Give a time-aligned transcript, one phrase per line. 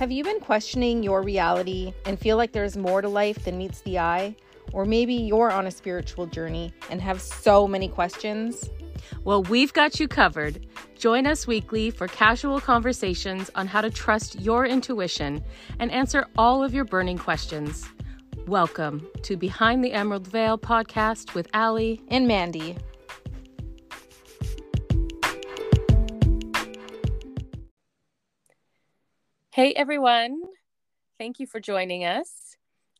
[0.00, 3.82] Have you been questioning your reality and feel like there's more to life than meets
[3.82, 4.34] the eye?
[4.72, 8.70] Or maybe you're on a spiritual journey and have so many questions?
[9.24, 10.66] Well, we've got you covered.
[10.96, 15.44] Join us weekly for casual conversations on how to trust your intuition
[15.78, 17.86] and answer all of your burning questions.
[18.46, 22.74] Welcome to Behind the Emerald Veil podcast with Ali and Mandy.
[29.52, 30.42] Hey everyone,
[31.18, 32.54] thank you for joining us.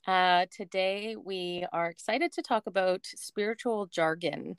[0.04, 4.56] Uh, today we are excited to talk about spiritual jargon.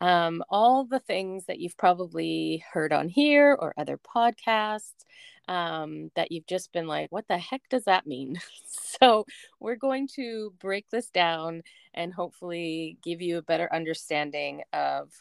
[0.00, 5.04] Um, all the things that you've probably heard on here or other podcasts
[5.46, 8.40] um, that you've just been like, what the heck does that mean?
[8.66, 9.24] so,
[9.60, 11.62] we're going to break this down
[11.94, 15.12] and hopefully give you a better understanding of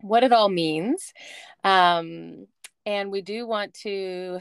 [0.00, 1.14] what it all means.
[1.62, 2.48] Um,
[2.84, 4.40] and we do want to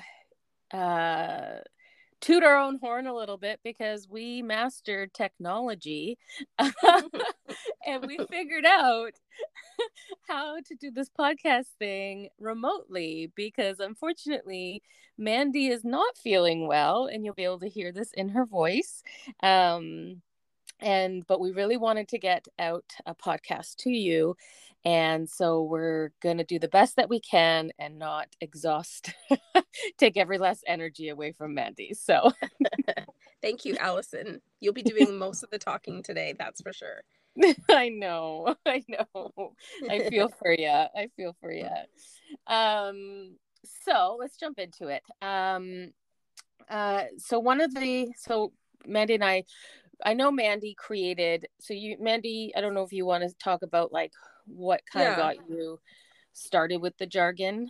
[0.72, 1.60] uh,
[2.22, 6.18] toot our own horn a little bit because we mastered technology
[6.58, 9.12] and we figured out
[10.28, 14.82] how to do this podcast thing remotely because unfortunately
[15.18, 19.04] Mandy is not feeling well and you'll be able to hear this in her voice.
[19.44, 20.22] Um
[20.80, 24.36] and but we really wanted to get out a podcast to you
[24.86, 29.14] and so we're going to do the best that we can and not exhaust
[29.98, 32.32] take every last energy away from mandy so.
[33.42, 34.42] Thank you allison.
[34.60, 37.02] You'll be doing most of the talking today that's for sure.
[37.70, 39.54] I know i know.
[39.90, 41.68] I feel for you i feel for you
[42.48, 43.36] um
[43.84, 45.04] so let's jump into it.
[45.22, 45.92] Um
[46.70, 48.54] uh so one of the so
[48.88, 49.44] mandy and i
[50.04, 51.48] I know Mandy created.
[51.62, 54.12] So you, Mandy, I don't know if you want to talk about like
[54.46, 55.12] what kind yeah.
[55.12, 55.80] of got you
[56.34, 57.70] started with the jargon.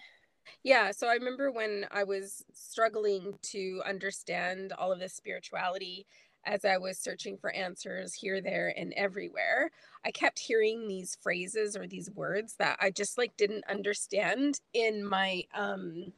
[0.64, 6.06] Yeah, so I remember when I was struggling to understand all of this spirituality
[6.46, 9.72] as I was searching for answers here, there, and everywhere,
[10.06, 15.04] I kept hearing these phrases or these words that I just like didn't understand in
[15.04, 16.14] my um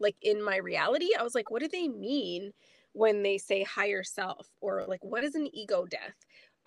[0.00, 1.10] like in my reality.
[1.18, 2.52] I was like, what do they mean?
[2.92, 6.16] when they say higher self or like what is an ego death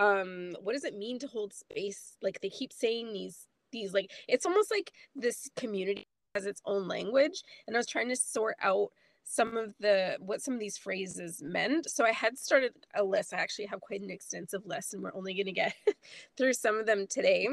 [0.02, 2.18] um what does it mean to hold space?
[2.22, 6.88] Like they keep saying these these like it's almost like this community has its own
[6.88, 8.90] language and i was trying to sort out
[9.24, 11.90] some of the what some of these phrases meant.
[11.90, 13.34] So i had started a list.
[13.34, 15.76] I actually have quite an extensive list and we're only going to get
[16.38, 17.48] through some of them today.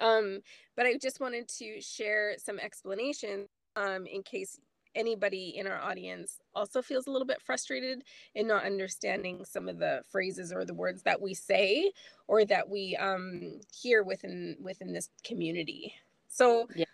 [0.00, 0.40] Um
[0.76, 3.46] but i just wanted to share some explanation
[3.76, 4.58] um in case
[4.98, 8.02] anybody in our audience also feels a little bit frustrated
[8.34, 11.90] in not understanding some of the phrases or the words that we say
[12.26, 15.94] or that we um, hear within within this community
[16.26, 16.84] so yeah.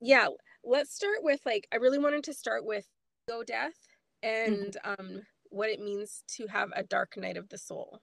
[0.00, 0.26] yeah
[0.64, 2.86] let's start with like i really wanted to start with
[3.28, 3.74] ego death
[4.22, 5.16] and mm-hmm.
[5.16, 8.00] um, what it means to have a dark night of the soul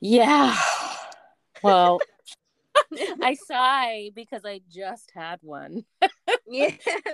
[0.00, 0.56] yeah
[1.62, 1.98] well
[3.22, 5.84] I sigh because I just had one.
[6.48, 6.70] yeah,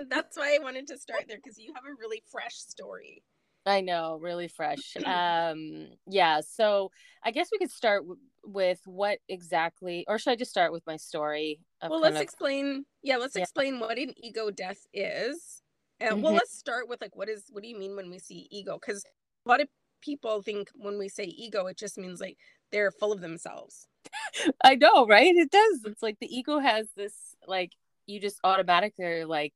[0.08, 3.22] that's why I wanted to start there because you have a really fresh story.
[3.66, 4.96] I know, really fresh.
[5.04, 6.90] Um, yeah, so
[7.22, 10.86] I guess we could start w- with what exactly, or should I just start with
[10.86, 11.60] my story?
[11.82, 12.22] Well, let's of...
[12.22, 12.86] explain.
[13.02, 13.42] Yeah, let's yeah.
[13.42, 15.62] explain what an ego death is.
[16.00, 16.22] And mm-hmm.
[16.22, 18.78] well, let's start with like, what is, what do you mean when we see ego?
[18.80, 19.04] Because
[19.44, 19.68] a lot of
[20.00, 22.38] people think when we say ego, it just means like
[22.70, 23.86] they're full of themselves.
[24.64, 25.34] I know, right?
[25.34, 25.80] It does.
[25.84, 27.14] It's like the ego has this
[27.46, 27.72] like
[28.08, 29.52] you just automatically like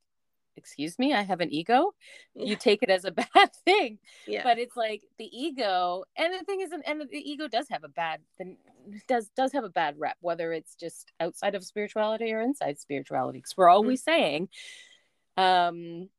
[0.55, 1.93] excuse me, I have an ego.
[2.35, 2.45] Yeah.
[2.45, 3.97] You take it as a bad thing.
[4.27, 4.43] Yeah.
[4.43, 7.89] But it's like the ego and the thing is and the ego does have a
[7.89, 8.21] bad
[9.07, 13.39] does does have a bad rep, whether it's just outside of spirituality or inside spirituality.
[13.39, 14.11] Because we're always mm-hmm.
[14.11, 14.49] saying
[15.37, 16.09] um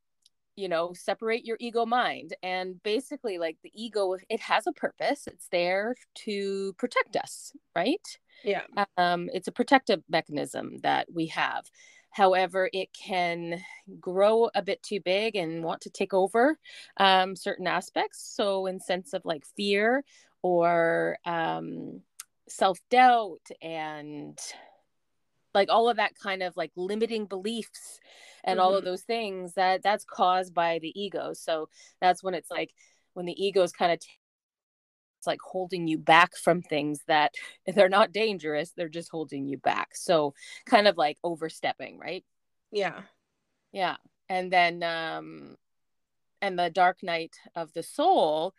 [0.57, 5.27] you know separate your ego mind and basically like the ego it has a purpose
[5.27, 8.63] it's there to protect us right yeah
[8.97, 11.65] um it's a protective mechanism that we have
[12.15, 13.61] however it can
[14.01, 16.57] grow a bit too big and want to take over
[16.99, 20.05] um certain aspects so in sense of like fear
[20.43, 22.01] or um
[22.49, 24.39] self-doubt and
[25.55, 27.99] like all of that kind of like limiting beliefs
[28.45, 28.65] and mm-hmm.
[28.65, 28.91] all of mm-hmm.
[28.91, 31.69] those things that that's caused by the ego so
[32.01, 32.73] that's when it's like
[33.15, 34.09] when the ego is kind of t-
[35.25, 37.33] it's like holding you back from things that
[37.75, 39.91] they're not dangerous they're just holding you back.
[39.95, 40.35] So
[40.67, 42.25] kind of like overstepping right?
[42.71, 43.03] Yeah.
[43.73, 43.97] Yeah.
[44.29, 45.57] And then um
[46.43, 48.55] and the dark night of the soul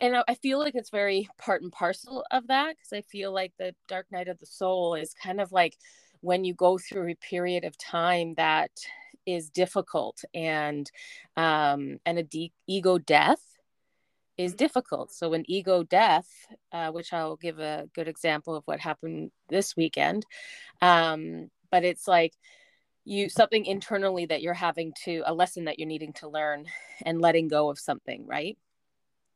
[0.00, 3.52] and I feel like it's very part and parcel of that because I feel like
[3.58, 5.76] the dark night of the soul is kind of like
[6.20, 8.70] when you go through a period of time that
[9.26, 10.90] is difficult and
[11.36, 13.51] um and a de- ego death
[14.38, 16.28] is difficult so an ego death
[16.72, 20.24] uh, which i'll give a good example of what happened this weekend
[20.80, 22.32] um but it's like
[23.04, 26.64] you something internally that you're having to a lesson that you're needing to learn
[27.04, 28.56] and letting go of something right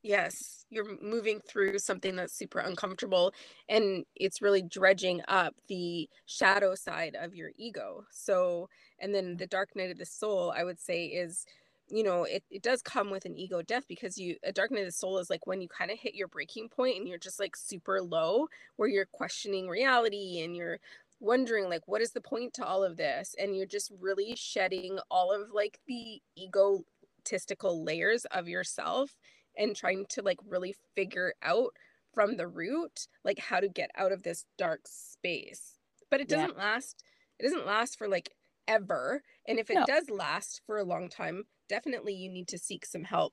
[0.07, 3.35] Yes, you're moving through something that's super uncomfortable
[3.69, 8.05] and it's really dredging up the shadow side of your ego.
[8.13, 8.69] So,
[9.01, 11.45] and then the dark night of the soul, I would say, is
[11.89, 14.81] you know it, it does come with an ego death because you a dark night
[14.81, 17.19] of the soul is like when you kind of hit your breaking point and you're
[17.19, 18.47] just like super low
[18.77, 20.79] where you're questioning reality and you're
[21.21, 24.99] wondering like what is the point to all of this and you're just really shedding
[25.11, 29.17] all of like the egotistical layers of yourself
[29.57, 31.71] and trying to like really figure out
[32.13, 35.79] from the root like how to get out of this dark space
[36.11, 36.63] but it doesn't yeah.
[36.63, 37.03] last
[37.39, 38.31] it doesn't last for like
[38.69, 39.85] ever and if it no.
[39.87, 43.33] does last for a long time definitely you need to seek some help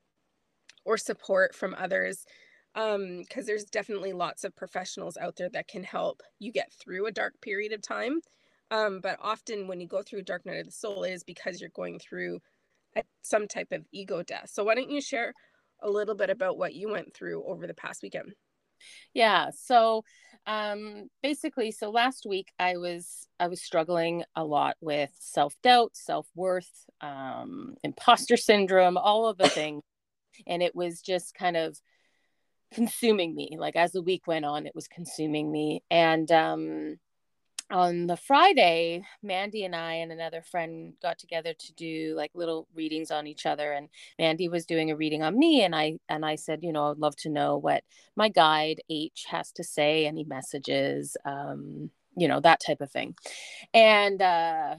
[0.86, 2.26] or support from others
[2.76, 7.06] um because there's definitely lots of professionals out there that can help you get through
[7.06, 8.20] a dark period of time
[8.72, 11.24] um but often when you go through a dark night of the soul it is
[11.24, 12.40] because you're going through
[12.98, 15.34] a, some type of ego death so why don't you share
[15.84, 18.34] a little bit about what you went through over the past weekend.
[19.14, 19.50] Yeah.
[19.56, 20.04] So
[20.46, 26.86] um basically so last week I was I was struggling a lot with self-doubt, self-worth,
[27.02, 29.82] um imposter syndrome, all of the things.
[30.48, 31.80] And it was just kind of
[32.74, 33.56] consuming me.
[33.58, 35.84] Like as the week went on, it was consuming me.
[35.92, 37.00] And um
[37.72, 42.68] on the Friday, Mandy and I and another friend got together to do like little
[42.76, 43.90] readings on each other and
[44.20, 46.98] Mandy was doing a reading on me and I and I said, you know, I'd
[46.98, 47.84] love to know what
[48.16, 53.16] my guide H has to say, any messages, um, you know, that type of thing.
[53.74, 54.76] And uh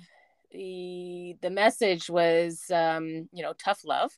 [0.53, 4.13] the the message was um, you know, tough love.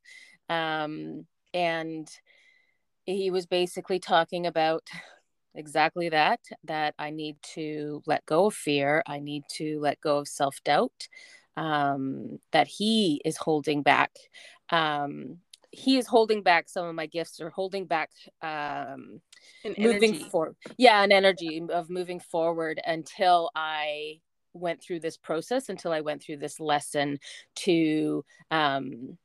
[0.50, 2.08] Um and
[3.06, 4.88] he was basically talking about
[5.56, 10.18] exactly that that i need to let go of fear i need to let go
[10.18, 11.08] of self-doubt
[11.58, 14.12] um, that he is holding back
[14.70, 15.38] um,
[15.70, 18.10] he is holding back some of my gifts or holding back
[18.42, 19.20] um,
[19.78, 24.20] moving forward yeah an energy of moving forward until i
[24.52, 27.18] went through this process until i went through this lesson
[27.54, 29.16] to um,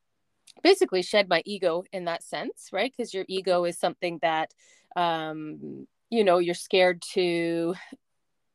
[0.62, 2.92] basically shed my ego in that sense right?
[2.96, 4.52] Because your ego is something that
[4.96, 7.74] um, you know you're scared to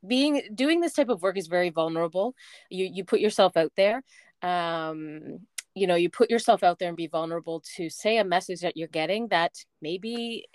[0.08, 2.36] being doing this type of work is very vulnerable.
[2.70, 4.04] You you put yourself out there.
[4.44, 5.40] Um
[5.74, 8.78] you know you put yourself out there and be vulnerable to say a message that
[8.78, 10.46] you're getting that maybe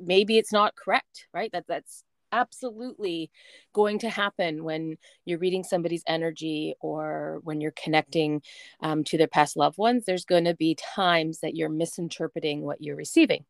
[0.00, 1.52] maybe it's not correct right?
[1.52, 2.02] That that's
[2.36, 3.30] absolutely
[3.72, 8.42] going to happen when you're reading somebody's energy or when you're connecting
[8.80, 12.82] um, to their past loved ones there's going to be times that you're misinterpreting what
[12.82, 13.44] you're receiving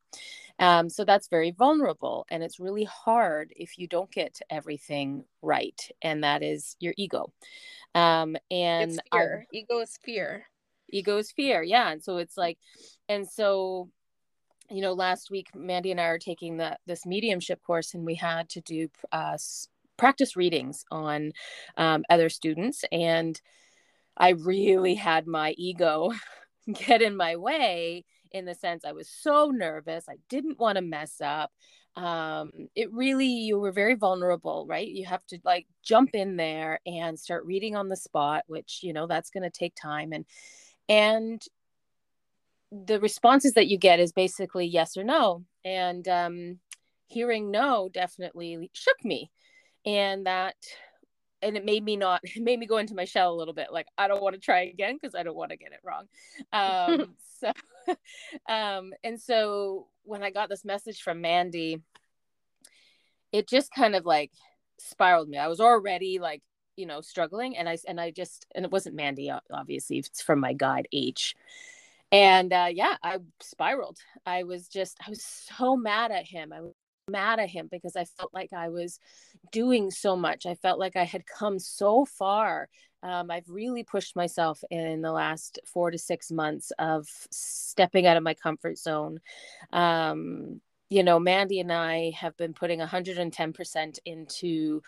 [0.58, 2.26] um, so that's very vulnerable.
[2.30, 5.80] And it's really hard if you don't get everything right.
[6.02, 7.32] And that is your ego.
[7.94, 9.46] Um, and it's fear.
[9.52, 10.46] I, ego is fear.
[10.88, 11.62] Ego is fear.
[11.62, 11.90] Yeah.
[11.90, 12.58] And so it's like,
[13.08, 13.90] and so
[14.70, 18.14] you know last week mandy and i are taking the this mediumship course and we
[18.14, 19.36] had to do uh,
[19.96, 21.32] practice readings on
[21.76, 23.40] um, other students and
[24.16, 26.12] i really had my ego
[26.72, 28.04] get in my way
[28.36, 30.04] in the sense I was so nervous.
[30.08, 31.50] I didn't want to mess up.
[31.96, 34.86] Um, it really, you were very vulnerable, right?
[34.86, 38.92] You have to like jump in there and start reading on the spot, which, you
[38.92, 40.12] know, that's going to take time.
[40.12, 40.26] And,
[40.88, 41.42] and,
[42.70, 45.44] the responses that you get is basically yes or no.
[45.64, 46.58] And um,
[47.06, 49.30] hearing no definitely shook me.
[49.84, 50.56] And that
[51.42, 53.68] and it made me not it made me go into my shell a little bit
[53.70, 56.06] like i don't want to try again because i don't want to get it wrong.
[56.52, 57.52] Um so
[58.48, 61.82] um and so when i got this message from mandy
[63.32, 64.32] it just kind of like
[64.78, 65.38] spiraled me.
[65.38, 66.42] I was already like
[66.76, 70.40] you know struggling and i and i just and it wasn't mandy obviously it's from
[70.40, 71.34] my guide h
[72.16, 76.60] and uh yeah i spiraled i was just i was so mad at him i
[76.60, 76.72] was
[77.08, 78.98] mad at him because I felt like I was
[79.52, 80.46] doing so much.
[80.46, 82.68] I felt like I had come so far.
[83.02, 88.16] Um, I've really pushed myself in the last four to six months of stepping out
[88.16, 89.20] of my comfort zone.
[89.72, 94.82] Um, you know, Mandy and I have been putting 110% into,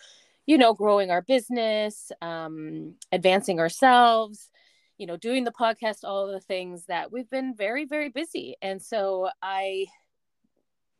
[0.46, 4.50] you know, growing our business, um, advancing ourselves,
[4.98, 8.56] you know, doing the podcast, all the things that we've been very, very busy.
[8.60, 9.86] And so I,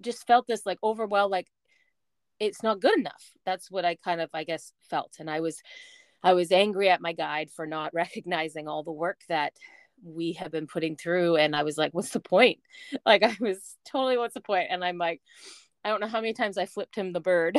[0.00, 1.49] just felt this like overwhelmed like
[2.38, 5.61] it's not good enough that's what i kind of i guess felt and i was
[6.23, 9.52] I was angry at my guide for not recognizing all the work that
[10.02, 11.37] we have been putting through.
[11.37, 12.61] And I was like, what's the point?
[13.05, 14.69] Like, I was totally, what's the point?
[14.71, 15.21] And I'm like,
[15.85, 17.59] I don't know how many times I flipped him the bird.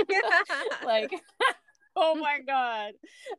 [0.84, 1.10] like,
[1.96, 2.92] oh my God.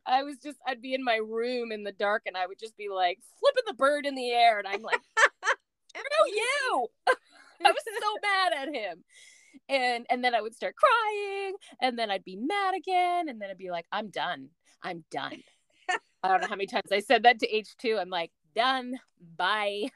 [0.04, 2.76] I was just, I'd be in my room in the dark and I would just
[2.76, 4.58] be like flipping the bird in the air.
[4.58, 5.00] And I'm like,
[5.98, 6.86] screw you.
[7.64, 9.04] I was so mad at him.
[9.68, 13.50] And and then I would start crying and then I'd be mad again and then
[13.50, 14.48] I'd be like I'm done.
[14.82, 15.42] I'm done.
[16.22, 18.00] I don't know how many times I said that to H2.
[18.00, 18.94] I'm like done.
[19.36, 19.88] Bye.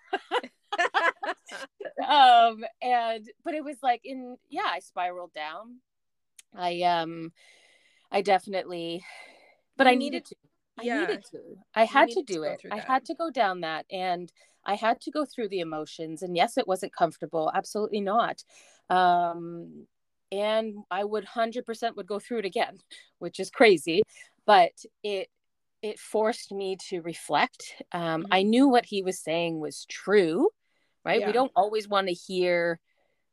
[2.07, 5.79] um and but it was like in yeah, I spiraled down.
[6.55, 7.33] I um
[8.13, 9.05] I definitely
[9.77, 10.37] but you I needed, to.
[10.79, 11.01] I yeah.
[11.01, 11.39] needed to.
[11.75, 12.63] I had to do to it.
[12.71, 14.31] I had to go down that and
[14.65, 16.23] I had to go through the emotions.
[16.23, 17.51] And yes, it wasn't comfortable.
[17.55, 18.43] Absolutely not.
[18.91, 19.87] Um,
[20.31, 22.79] and I would 100% would go through it again,
[23.19, 24.03] which is crazy.
[24.47, 25.29] But it,
[25.83, 27.83] it forced me to reflect.
[27.93, 28.33] Um, mm-hmm.
[28.33, 30.49] I knew what he was saying was true,
[31.05, 31.21] right?
[31.21, 31.27] Yeah.
[31.27, 32.79] We don't always want to hear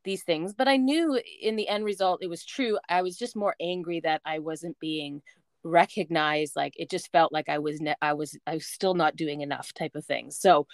[0.04, 2.78] these things, but I knew in the end result it was true.
[2.88, 5.22] I was just more angry that I wasn't being
[5.62, 9.14] recognized like it just felt like i was ne- i was i was still not
[9.14, 10.66] doing enough type of thing so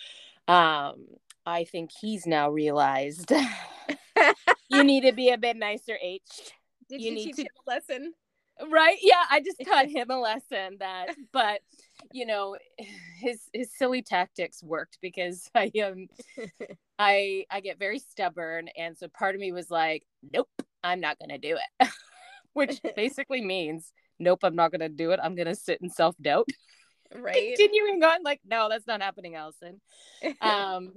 [0.49, 1.07] um,
[1.45, 3.33] I think he's now realized
[4.69, 6.21] you need to be a bit nicer, H.
[6.89, 8.15] Did you, you need to a lesson?
[8.71, 8.97] Right?
[9.03, 11.61] Yeah, I just taught him a lesson that, but
[12.13, 12.57] you know,
[13.19, 16.09] his his silly tactics worked because I um
[16.99, 20.49] I I get very stubborn, and so part of me was like, nope,
[20.83, 21.89] I'm not gonna do it,
[22.53, 25.21] which basically means nope, I'm not gonna do it.
[25.23, 26.49] I'm gonna sit in self doubt
[27.15, 27.55] right.
[27.57, 29.81] Continuing on like no that's not happening allison.
[30.41, 30.93] Um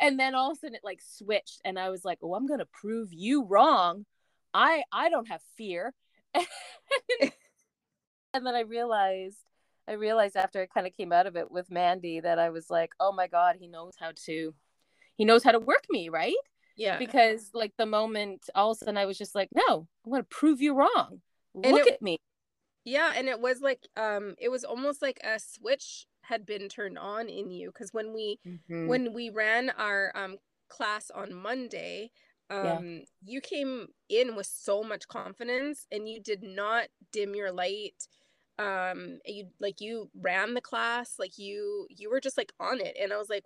[0.00, 2.46] and then all of a sudden it like switched and i was like oh i'm
[2.46, 4.04] gonna prove you wrong.
[4.54, 5.94] I i don't have fear
[8.34, 9.38] and then i realized
[9.88, 12.70] i realized after i kind of came out of it with mandy that i was
[12.70, 14.54] like oh my god he knows how to
[15.16, 16.34] he knows how to work me right?
[16.76, 16.98] Yeah.
[16.98, 20.24] Because like the moment all of a sudden i was just like no i'm gonna
[20.24, 21.20] prove you wrong.
[21.54, 22.18] Look it, at me.
[22.84, 26.98] Yeah, and it was like um it was almost like a switch had been turned
[26.98, 28.88] on in you because when we mm-hmm.
[28.88, 32.10] when we ran our um class on Monday,
[32.52, 33.00] um yeah.
[33.24, 38.06] you came in with so much confidence and you did not dim your light
[38.58, 42.96] um you like you ran the class like you you were just like on it
[43.00, 43.44] and i was like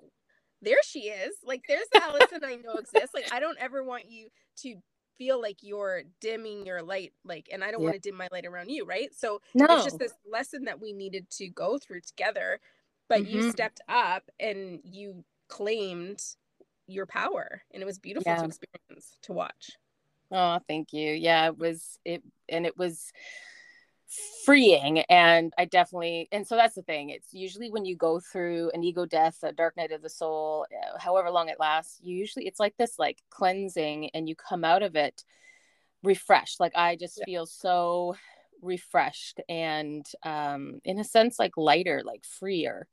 [0.62, 4.10] there she is like there's the allison i know exists like i don't ever want
[4.10, 4.74] you to
[5.16, 7.90] feel like you're dimming your light like and i don't yeah.
[7.90, 9.66] want to dim my light around you right so no.
[9.70, 12.58] it's just this lesson that we needed to go through together
[13.08, 13.36] but mm-hmm.
[13.36, 16.20] you stepped up and you claimed
[16.86, 18.38] your power and it was beautiful yeah.
[18.38, 19.72] to experience to watch
[20.32, 23.12] oh thank you yeah it was it and it was
[24.44, 28.70] freeing and i definitely and so that's the thing it's usually when you go through
[28.72, 32.16] an ego death a dark night of the soul uh, however long it lasts you
[32.16, 35.24] usually it's like this like cleansing and you come out of it
[36.04, 37.24] refreshed like i just yeah.
[37.24, 38.14] feel so
[38.62, 42.86] refreshed and um in a sense like lighter like freer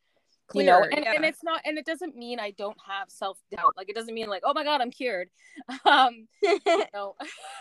[0.53, 1.13] Clear, you know and, yeah.
[1.15, 3.73] and it's not and it doesn't mean i don't have self-doubt.
[3.75, 5.29] Like it doesn't mean like oh my god i'm cured.
[5.85, 6.59] Um you
[6.93, 7.15] know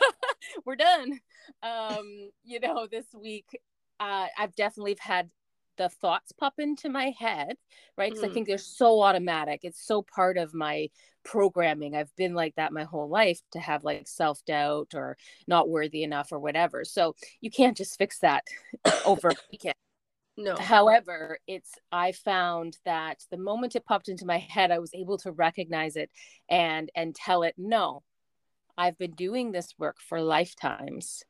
[0.64, 1.18] we're done.
[1.62, 3.58] Um you know this week
[3.98, 5.30] uh i've definitely had
[5.78, 7.56] the thoughts pop into my head
[7.96, 8.10] right?
[8.10, 8.30] Because mm.
[8.30, 9.60] i think they're so automatic.
[9.62, 10.88] It's so part of my
[11.24, 11.94] programming.
[11.94, 16.32] I've been like that my whole life to have like self-doubt or not worthy enough
[16.32, 16.84] or whatever.
[16.84, 18.44] So you can't just fix that
[19.06, 19.74] over a weekend
[20.36, 20.56] no.
[20.56, 25.18] However, it's I found that the moment it popped into my head, I was able
[25.18, 26.10] to recognize it
[26.48, 28.02] and and tell it, no,
[28.76, 31.22] I've been doing this work for lifetimes.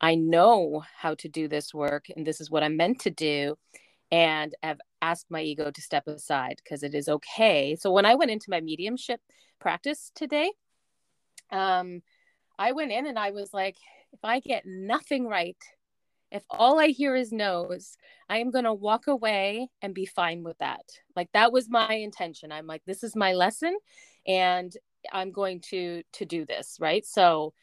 [0.00, 3.56] I know how to do this work, and this is what I'm meant to do.
[4.10, 7.76] And I've asked my ego to step aside because it is okay.
[7.76, 9.20] So when I went into my mediumship
[9.58, 10.52] practice today,
[11.50, 12.02] um,
[12.58, 13.76] I went in and I was like,
[14.12, 15.56] if I get nothing right
[16.30, 17.96] if all I hear is no's,
[18.28, 20.84] I am going to walk away and be fine with that.
[21.14, 22.52] Like that was my intention.
[22.52, 23.76] I'm like this is my lesson
[24.26, 24.72] and
[25.12, 27.06] I'm going to to do this, right?
[27.06, 27.54] So,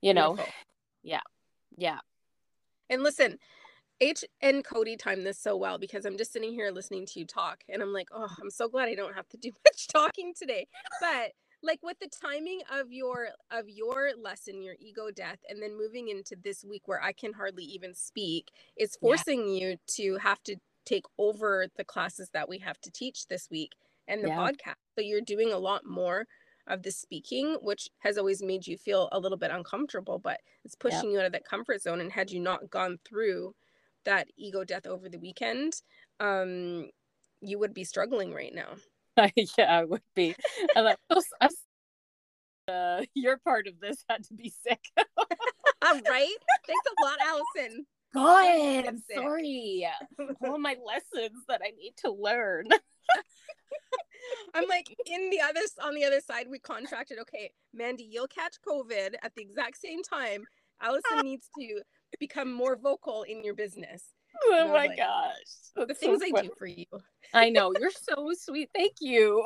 [0.00, 0.52] you know, Beautiful.
[1.02, 1.20] yeah.
[1.76, 1.98] Yeah.
[2.88, 3.38] And listen,
[4.00, 7.26] H and Cody timed this so well because I'm just sitting here listening to you
[7.26, 10.34] talk and I'm like, oh, I'm so glad I don't have to do much talking
[10.36, 10.66] today.
[11.00, 15.76] But like with the timing of your of your lesson your ego death and then
[15.76, 19.68] moving into this week where i can hardly even speak is forcing yeah.
[19.68, 23.72] you to have to take over the classes that we have to teach this week
[24.08, 24.36] and the yeah.
[24.36, 26.26] podcast so you're doing a lot more
[26.66, 30.74] of the speaking which has always made you feel a little bit uncomfortable but it's
[30.74, 31.10] pushing yeah.
[31.10, 33.54] you out of that comfort zone and had you not gone through
[34.04, 35.82] that ego death over the weekend,
[36.20, 36.88] um,
[37.40, 38.74] you would be struggling right now.
[39.58, 40.34] yeah, I would be.
[40.74, 41.50] I'm like, "Oh, I'm
[42.68, 44.80] uh, your part of this had to be sick.
[44.96, 46.36] right?
[46.66, 47.86] Thanks a lot, Allison.
[48.14, 49.88] God, I'm sorry.
[50.44, 52.66] All my lessons that I need to learn.
[54.54, 56.46] I'm like in the other on the other side.
[56.48, 57.18] We contracted.
[57.20, 60.44] Okay, Mandy, you'll catch COVID at the exact same time.
[60.80, 61.80] Allison needs to
[62.20, 64.04] become more vocal in your business.
[64.44, 65.32] Oh my like, gosh,
[65.76, 66.86] That's the things so I do for you.
[67.34, 68.70] I know you're so sweet.
[68.74, 69.44] Thank you.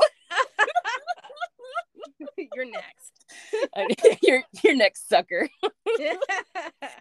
[2.54, 4.22] you're next.
[4.22, 5.48] you're you're next sucker.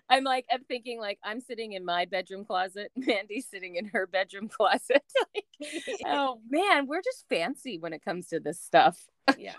[0.09, 4.07] I'm like I'm thinking like I'm sitting in my bedroom closet, Mandy's sitting in her
[4.07, 5.03] bedroom closet.
[5.35, 5.45] like,
[6.05, 8.97] oh man, we're just fancy when it comes to this stuff.
[9.37, 9.53] Yeah.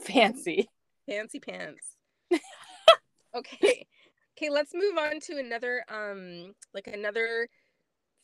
[0.00, 0.68] fancy.
[1.08, 1.96] Fancy pants.
[3.34, 3.86] okay.
[4.36, 7.48] Okay, let's move on to another um like another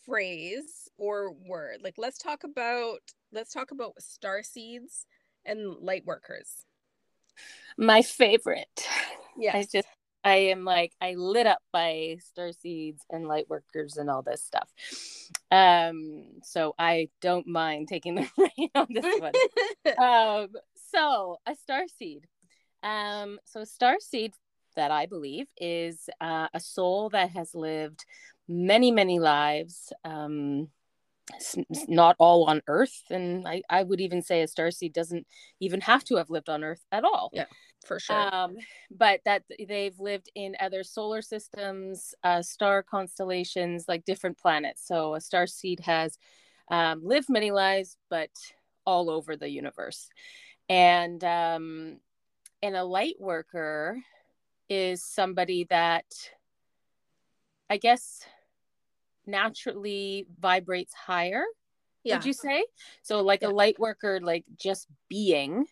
[0.05, 1.79] phrase or word.
[1.83, 2.99] Like let's talk about
[3.33, 5.07] let's talk about star seeds
[5.45, 6.65] and light workers.
[7.79, 8.87] My favorite.
[9.39, 9.57] Yeah.
[9.57, 9.87] I just
[10.25, 14.43] I am like I lit up by star seeds and light workers and all this
[14.43, 14.69] stuff.
[15.53, 19.33] Um so I don't mind taking the rain on this one.
[19.99, 20.49] um
[20.91, 22.27] so a star seed.
[22.83, 24.33] Um so star seed
[24.77, 28.05] that I believe is uh, a soul that has lived
[28.49, 30.69] many many lives um
[31.87, 35.27] not all on earth and I, I would even say a star seed doesn't
[35.61, 37.31] even have to have lived on earth at all.
[37.33, 37.45] Yeah
[37.85, 38.29] for sure.
[38.33, 38.57] Um,
[38.91, 44.87] but that they've lived in other solar systems uh, star constellations like different planets.
[44.87, 46.19] So a star seed has
[46.71, 48.31] um, lived many lives but
[48.85, 50.09] all over the universe.
[50.69, 51.99] And um,
[52.63, 53.99] and a light worker
[54.71, 56.07] is somebody that
[57.69, 58.25] i guess
[59.27, 61.45] naturally vibrates higher
[62.05, 62.17] yeah.
[62.17, 62.65] would you say
[63.03, 63.49] so like yeah.
[63.49, 65.67] a light worker like just being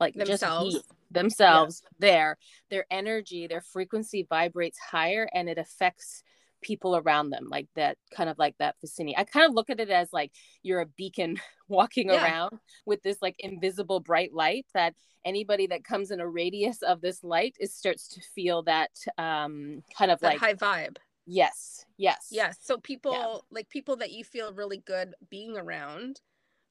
[0.00, 1.88] like themselves just themselves yeah.
[1.98, 2.38] there
[2.70, 6.22] their energy their frequency vibrates higher and it affects
[6.62, 9.80] people around them like that kind of like that vicinity i kind of look at
[9.80, 12.24] it as like you're a beacon walking yeah.
[12.24, 14.94] around with this like invisible bright light that
[15.24, 19.82] anybody that comes in a radius of this light is starts to feel that um
[19.96, 20.96] kind of that like high vibe
[21.26, 21.84] Yes.
[21.96, 22.28] Yes.
[22.30, 22.58] Yes.
[22.60, 23.36] So people yeah.
[23.50, 26.20] like people that you feel really good being around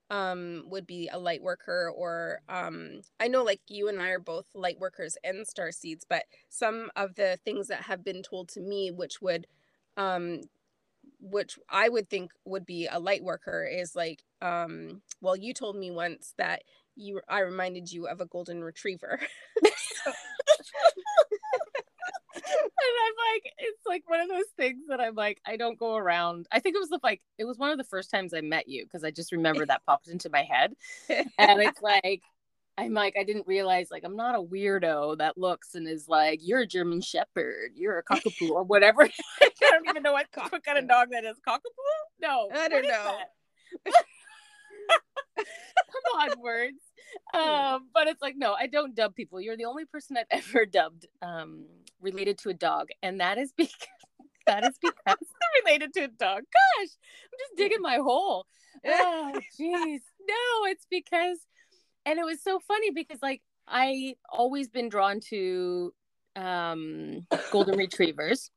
[0.09, 4.19] um would be a light worker or um I know like you and I are
[4.19, 8.49] both light workers and star seeds, but some of the things that have been told
[8.49, 9.47] to me which would
[9.97, 10.41] um
[11.19, 15.75] which I would think would be a light worker is like um well you told
[15.75, 16.63] me once that
[16.95, 19.19] you I reminded you of a golden retriever.
[22.35, 22.45] and
[23.03, 26.47] I'm like, it's like one of those things that I'm like, I don't go around.
[26.51, 28.67] I think it was the like, it was one of the first times I met
[28.67, 30.73] you because I just remember that popped into my head,
[31.09, 32.21] and it's like,
[32.81, 36.39] I'm like, I didn't realize like I'm not a weirdo that looks and is like,
[36.41, 39.03] you're a German Shepherd, you're a cockapoo or whatever.
[39.41, 41.37] I don't even know what, what kind of dog that is.
[41.47, 41.59] Cockapoo?
[42.19, 43.17] No, I don't know.
[45.37, 46.79] Come on, words.
[47.33, 49.39] Um, but it's like, no, I don't dub people.
[49.39, 51.65] You're the only person I've ever dubbed um,
[52.01, 53.75] related to a dog, and that is because
[54.47, 55.17] that is because
[55.63, 56.41] related to a dog.
[56.41, 58.45] Gosh, I'm just digging my hole.
[58.85, 59.99] Oh, jeez.
[60.27, 61.37] No, it's because,
[62.05, 65.93] and it was so funny because like I always been drawn to
[66.35, 68.51] um golden retrievers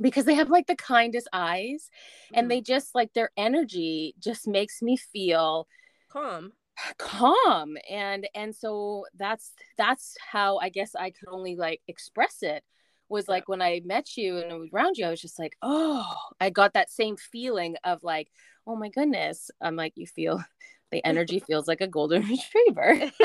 [0.00, 1.90] because they have like the kindest eyes
[2.32, 2.50] and mm.
[2.50, 5.66] they just like their energy just makes me feel
[6.10, 6.52] calm.
[6.98, 7.76] calm.
[7.88, 12.62] And and so that's that's how i guess i could only like express it
[13.08, 16.06] was like when i met you and was around you i was just like oh
[16.40, 18.28] i got that same feeling of like
[18.66, 20.42] oh my goodness i'm like you feel
[20.90, 23.10] the energy feels like a golden retriever.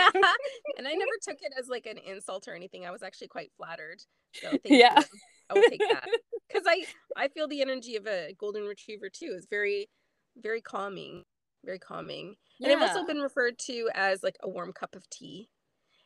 [0.78, 2.86] And i never took it as like an insult or anything.
[2.86, 4.02] I was actually quite flattered
[4.34, 5.00] so yeah.
[5.00, 5.06] you.
[5.50, 6.08] i will take that.
[6.48, 9.34] Because i i feel the energy of a golden retriever too.
[9.38, 9.90] Is very
[10.38, 11.24] very calming
[11.64, 12.36] very calming.
[12.60, 12.72] Yeah.
[12.72, 15.50] and i've also been referred to as like a warm cup of tea.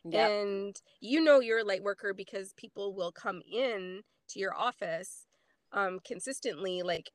[0.05, 0.29] Yep.
[0.29, 5.25] and you know you're a light worker because people will come in to your office
[5.73, 7.11] um consistently like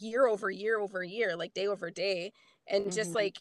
[0.00, 2.32] year over year over year like day over day
[2.72, 2.96] and mm-hmm.
[2.96, 3.38] just like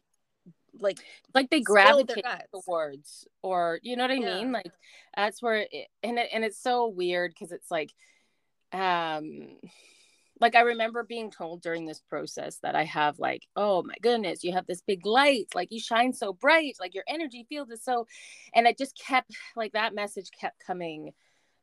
[0.80, 1.00] like
[1.34, 4.36] like they gravitate towards or you know what i yeah.
[4.36, 4.72] mean like
[5.16, 7.92] that's where it, and it, and it's so weird because it's like
[8.72, 9.48] um
[10.40, 14.44] like I remember being told during this process that I have like, oh my goodness,
[14.44, 17.84] you have this big light, like you shine so bright, like your energy field is
[17.84, 18.08] so,
[18.56, 21.12] and it just kept like that message kept coming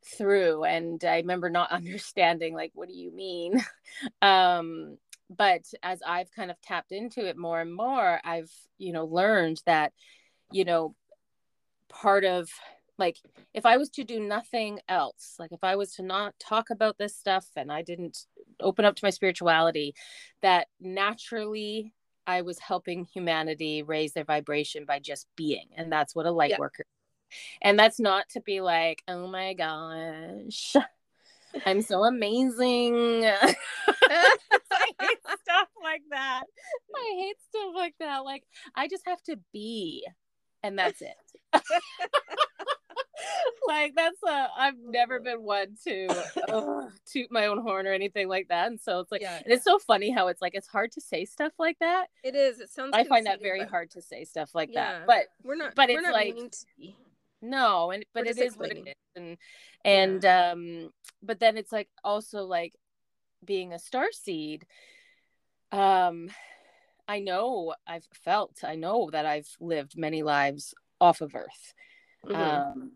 [0.05, 3.61] through and i remember not understanding like what do you mean
[4.23, 4.97] um
[5.31, 9.61] but as i've kind of tapped into it more and more i've you know learned
[9.67, 9.93] that
[10.51, 10.95] you know
[11.89, 12.49] part of
[12.99, 13.17] like
[13.55, 16.99] if i was to do nothing else like if i was to not talk about
[16.99, 18.27] this stuff and i didn't
[18.61, 19.95] open up to my spirituality
[20.43, 21.93] that naturally
[22.27, 26.51] i was helping humanity raise their vibration by just being and that's what a light
[26.51, 26.59] yeah.
[26.59, 26.85] worker
[27.63, 30.75] and that's not to be like oh my gosh
[31.67, 33.55] i'm so amazing i
[35.01, 36.43] hate stuff like that
[36.95, 40.07] i hate stuff like that like i just have to be
[40.63, 41.17] and that's it
[43.67, 46.09] like that's a I've never been one to
[46.49, 48.67] uh, toot my own horn or anything like that.
[48.67, 49.43] And so it's like yeah.
[49.47, 52.07] it's so funny how it's like it's hard to say stuff like that.
[52.25, 52.61] It is.
[52.61, 53.69] It sounds I find that very but...
[53.69, 55.01] hard to say stuff like yeah.
[55.01, 55.07] that.
[55.07, 56.37] But we're not but we're it's not like
[57.41, 58.95] no, and but we're it is what it is.
[59.15, 59.37] And
[59.85, 60.91] and um
[61.23, 62.75] but then it's like also like
[63.45, 64.67] being a star seed
[65.71, 66.31] um
[67.09, 71.75] I know I've felt, I know that I've lived many lives off of earth.
[72.27, 72.37] Mm-hmm.
[72.37, 72.93] Um,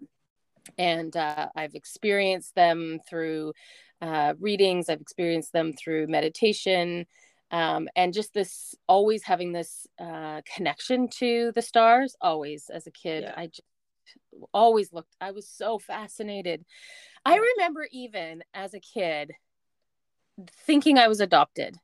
[0.78, 3.54] and uh, I've experienced them through
[4.02, 7.06] uh, readings, I've experienced them through meditation,
[7.50, 12.14] um, and just this always having this uh, connection to the stars.
[12.20, 13.34] Always as a kid, yeah.
[13.36, 13.62] I just
[14.52, 16.64] always looked, I was so fascinated.
[17.24, 19.32] I remember even as a kid
[20.66, 21.76] thinking I was adopted,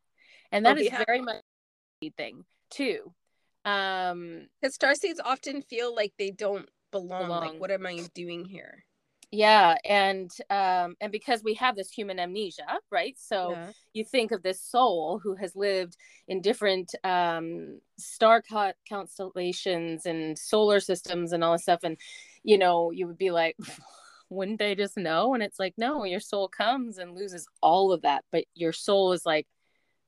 [0.50, 1.42] and that oh, is very much
[2.16, 3.12] thing too.
[3.64, 7.26] Um, because star seeds often feel like they don't belong.
[7.26, 7.40] belong.
[7.52, 8.84] Like, what am I doing here?
[9.30, 13.14] Yeah, and um, and because we have this human amnesia, right?
[13.18, 13.72] So yeah.
[13.92, 20.38] you think of this soul who has lived in different um, star cut constellations and
[20.38, 21.98] solar systems and all this stuff, and
[22.42, 23.56] you know, you would be like,
[24.30, 25.34] wouldn't they just know?
[25.34, 29.12] And it's like, no, your soul comes and loses all of that, but your soul
[29.12, 29.46] is like,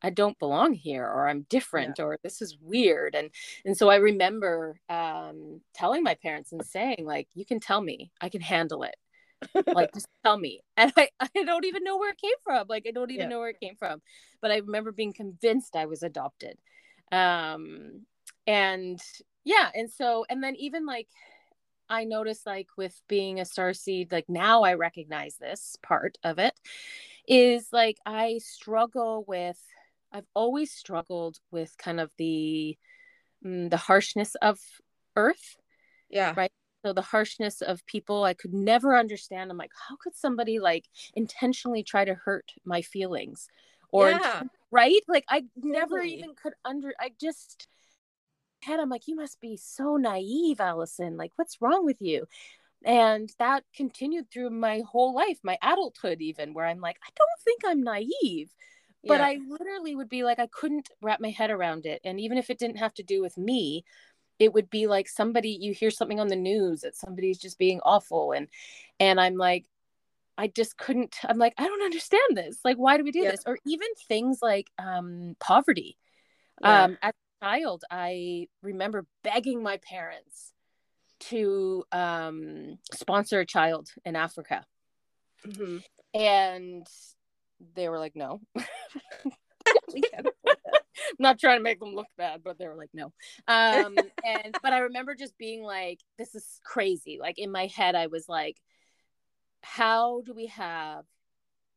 [0.03, 2.05] I don't belong here or I'm different yeah.
[2.05, 3.31] or this is weird and
[3.65, 8.11] and so I remember um telling my parents and saying like you can tell me.
[8.21, 8.97] I can handle it.
[9.67, 10.61] Like just tell me.
[10.77, 12.67] And I, I don't even know where it came from.
[12.69, 13.29] Like I don't even yeah.
[13.29, 14.03] know where it came from.
[14.41, 16.59] But I remember being convinced I was adopted.
[17.13, 18.07] Um
[18.47, 19.01] and
[19.45, 21.09] yeah and so and then even like
[21.89, 26.39] I noticed like with being a star seed like now I recognize this part of
[26.39, 26.55] it
[27.27, 29.61] is like I struggle with
[30.13, 32.77] I've always struggled with kind of the
[33.45, 34.59] mm, the harshness of
[35.17, 35.57] earth.
[36.09, 36.35] Yeah.
[36.37, 36.53] Right.
[36.85, 39.51] So the harshness of people, I could never understand.
[39.51, 43.49] I'm like, how could somebody like intentionally try to hurt my feelings?
[43.93, 44.43] Or yeah.
[44.71, 45.01] right?
[45.09, 47.69] Like I never even could under I just
[48.63, 51.17] had I'm like, you must be so naive, Allison.
[51.17, 52.27] Like, what's wrong with you?
[52.85, 57.45] And that continued through my whole life, my adulthood, even where I'm like, I don't
[57.45, 58.51] think I'm naive
[59.05, 59.27] but yeah.
[59.27, 62.51] i literally would be like i couldn't wrap my head around it and even if
[62.51, 63.85] it didn't have to do with me
[64.41, 67.81] it would be like somebody you hear something on the news that somebody's just being
[67.85, 68.49] awful and
[68.99, 69.65] and i'm like
[70.37, 73.31] i just couldn't i'm like i don't understand this like why do we do yeah.
[73.31, 75.97] this or even things like um poverty
[76.63, 76.85] yeah.
[76.85, 80.53] um as a child i remember begging my parents
[81.21, 84.65] to um sponsor a child in africa
[85.47, 85.79] mm-hmm.
[86.15, 86.87] and
[87.75, 88.41] they were like, no.
[90.13, 90.27] can't
[91.39, 93.13] trying to make them look bad, but they were like, no.
[93.49, 97.19] Um, and but I remember just being like, this is crazy.
[97.21, 98.57] Like in my head, I was like,
[99.63, 101.05] how do we have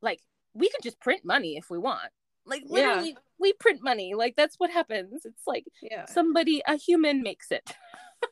[0.02, 0.20] like
[0.54, 2.12] we can just print money if we want.
[2.46, 3.20] Like literally yeah.
[3.40, 4.14] we print money.
[4.16, 5.26] Like that's what happens.
[5.26, 6.06] It's like yeah.
[6.06, 7.70] somebody a human makes it.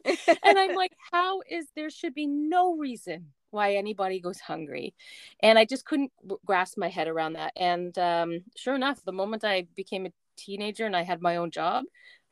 [0.06, 4.94] and I'm like, how is there should be no reason why anybody goes hungry.
[5.42, 6.12] And i just couldn't
[6.46, 7.54] grasp my head around that.
[7.56, 11.52] And um, sure enough the moment i became a teenager and i had my own
[11.52, 11.84] job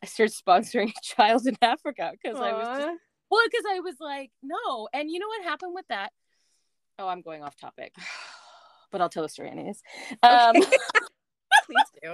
[0.02, 2.98] i started sponsoring a child in africa because i was just
[3.30, 4.88] well because i was like no.
[4.94, 6.12] And you know what happened with that?
[6.98, 7.94] Oh i'm going off topic
[8.92, 9.82] but i'll tell the story anyways.
[10.24, 10.78] Um, okay.
[11.66, 12.10] please do.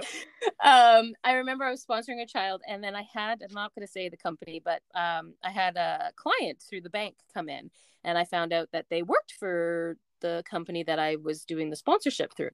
[0.68, 3.86] Um, I remember I was sponsoring a child, and then I had I'm not going
[3.86, 7.70] to say the company, but um, I had a client through the bank come in,
[8.06, 11.76] and I found out that they worked for the company that I was doing the
[11.76, 12.50] sponsorship through.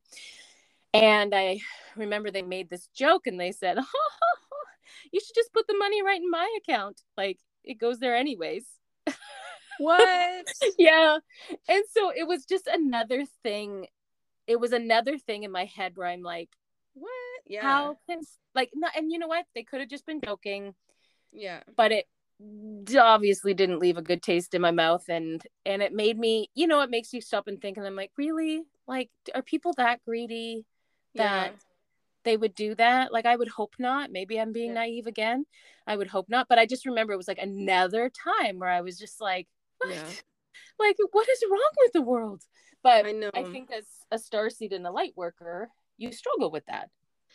[0.93, 1.61] And I
[1.95, 3.79] remember they made this joke, and they said,
[5.13, 7.01] "You should just put the money right in my account.
[7.17, 8.67] Like it goes there anyways."
[9.79, 10.47] What?
[10.79, 11.19] yeah.
[11.69, 13.87] And so it was just another thing
[14.47, 16.51] it was another thing in my head where I'm like,
[16.95, 17.11] what?
[17.47, 17.63] Yeah.
[17.63, 18.21] How can
[18.55, 19.47] like not and you know what?
[19.55, 20.75] They could have just been joking.
[21.33, 21.61] Yeah.
[21.77, 22.07] But it
[22.97, 26.67] obviously didn't leave a good taste in my mouth and and it made me you
[26.67, 30.01] know it makes you stop and think and i'm like really like are people that
[30.05, 30.65] greedy
[31.15, 31.59] that yeah.
[32.25, 34.81] they would do that like i would hope not maybe i'm being yeah.
[34.81, 35.45] naive again
[35.87, 38.81] i would hope not but i just remember it was like another time where i
[38.81, 39.47] was just like
[39.79, 39.91] what?
[39.91, 40.05] Yeah.
[40.79, 42.43] like what is wrong with the world
[42.83, 46.51] but i know i think as a star seed and a light worker you struggle
[46.51, 46.89] with that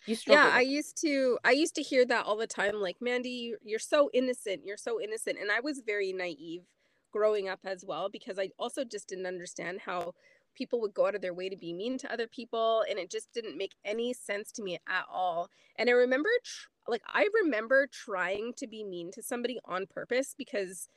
[0.07, 3.53] you yeah i used to i used to hear that all the time like mandy
[3.63, 6.63] you're so innocent you're so innocent and i was very naive
[7.11, 10.13] growing up as well because i also just didn't understand how
[10.55, 13.11] people would go out of their way to be mean to other people and it
[13.11, 17.27] just didn't make any sense to me at all and i remember tr- like i
[17.43, 20.89] remember trying to be mean to somebody on purpose because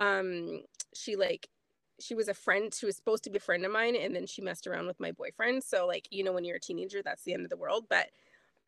[0.00, 0.62] um
[0.94, 1.48] she like
[2.00, 4.26] she was a friend she was supposed to be a friend of mine and then
[4.26, 7.24] she messed around with my boyfriend so like you know when you're a teenager that's
[7.24, 8.08] the end of the world but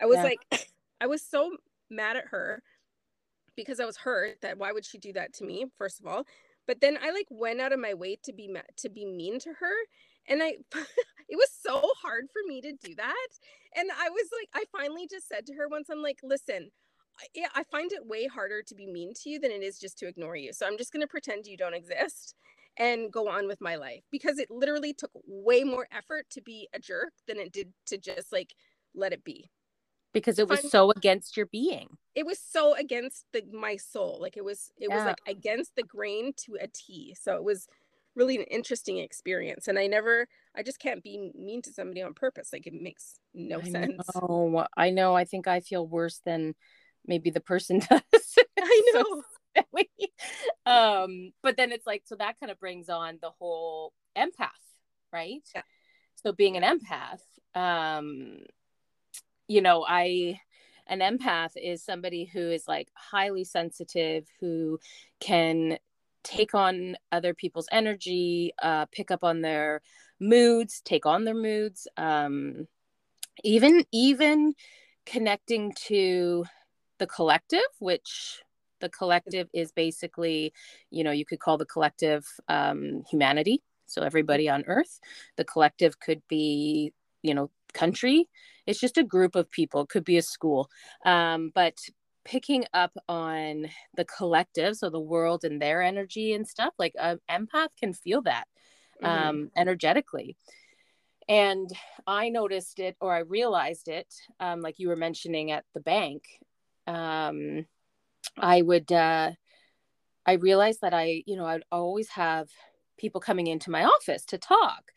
[0.01, 0.25] I was yeah.
[0.25, 0.41] like,
[1.01, 1.57] I was so
[1.91, 2.63] mad at her
[3.57, 6.25] because I was hurt that why would she do that to me, first of all.
[6.67, 9.39] But then I like went out of my way to be ma- to be mean
[9.41, 9.75] to her.
[10.29, 10.57] And I,
[11.29, 13.29] it was so hard for me to do that.
[13.75, 16.71] And I was like, I finally just said to her once, I'm like, listen,
[17.35, 19.99] yeah, I find it way harder to be mean to you than it is just
[19.99, 20.53] to ignore you.
[20.53, 22.35] So I'm just going to pretend you don't exist
[22.79, 26.69] and go on with my life because it literally took way more effort to be
[26.73, 28.55] a jerk than it did to just like
[28.95, 29.51] let it be
[30.13, 31.89] because it was so against your being.
[32.15, 34.19] It was so against the my soul.
[34.21, 34.97] Like it was it yeah.
[34.97, 37.15] was like against the grain to a t.
[37.19, 37.69] So it was
[38.17, 39.69] really an interesting experience.
[39.69, 42.51] And i never i just can't be mean to somebody on purpose.
[42.53, 44.03] Like it makes no I sense.
[44.15, 45.15] oh i know.
[45.15, 46.55] I think i feel worse than
[47.07, 48.03] maybe the person does.
[48.59, 49.05] I know.
[49.05, 49.23] so
[50.67, 54.51] um but then it's like so that kind of brings on the whole empath
[55.13, 55.43] right?
[55.55, 55.63] Yeah.
[56.17, 57.21] so being an empath
[57.55, 58.39] um
[59.49, 60.41] you know, I
[60.87, 64.79] an empath is somebody who is like highly sensitive who
[65.21, 65.79] can
[66.25, 69.83] take on other people's energy uh, pick up on their
[70.19, 72.67] moods take on their moods um,
[73.45, 74.55] even even
[75.07, 76.45] connecting to
[76.99, 78.43] the collective which
[78.81, 80.53] the collective is basically
[80.91, 83.63] you know you could call the collective um, humanity.
[83.87, 85.01] So everybody on earth
[85.37, 88.29] the collective could be you know country.
[88.67, 89.83] It's just a group of people.
[89.83, 90.69] It could be a school.
[91.05, 91.79] Um, but
[92.25, 97.19] picking up on the collective so the world and their energy and stuff like an
[97.31, 98.45] empath can feel that
[99.03, 99.29] mm-hmm.
[99.29, 100.37] um, energetically.
[101.29, 101.71] And
[102.07, 106.25] i noticed it or i realized it um, like you were mentioning at the bank
[106.87, 107.67] um,
[108.39, 109.33] i would uh,
[110.25, 112.49] i realized that i you know i'd always have
[112.97, 114.93] people coming into my office to talk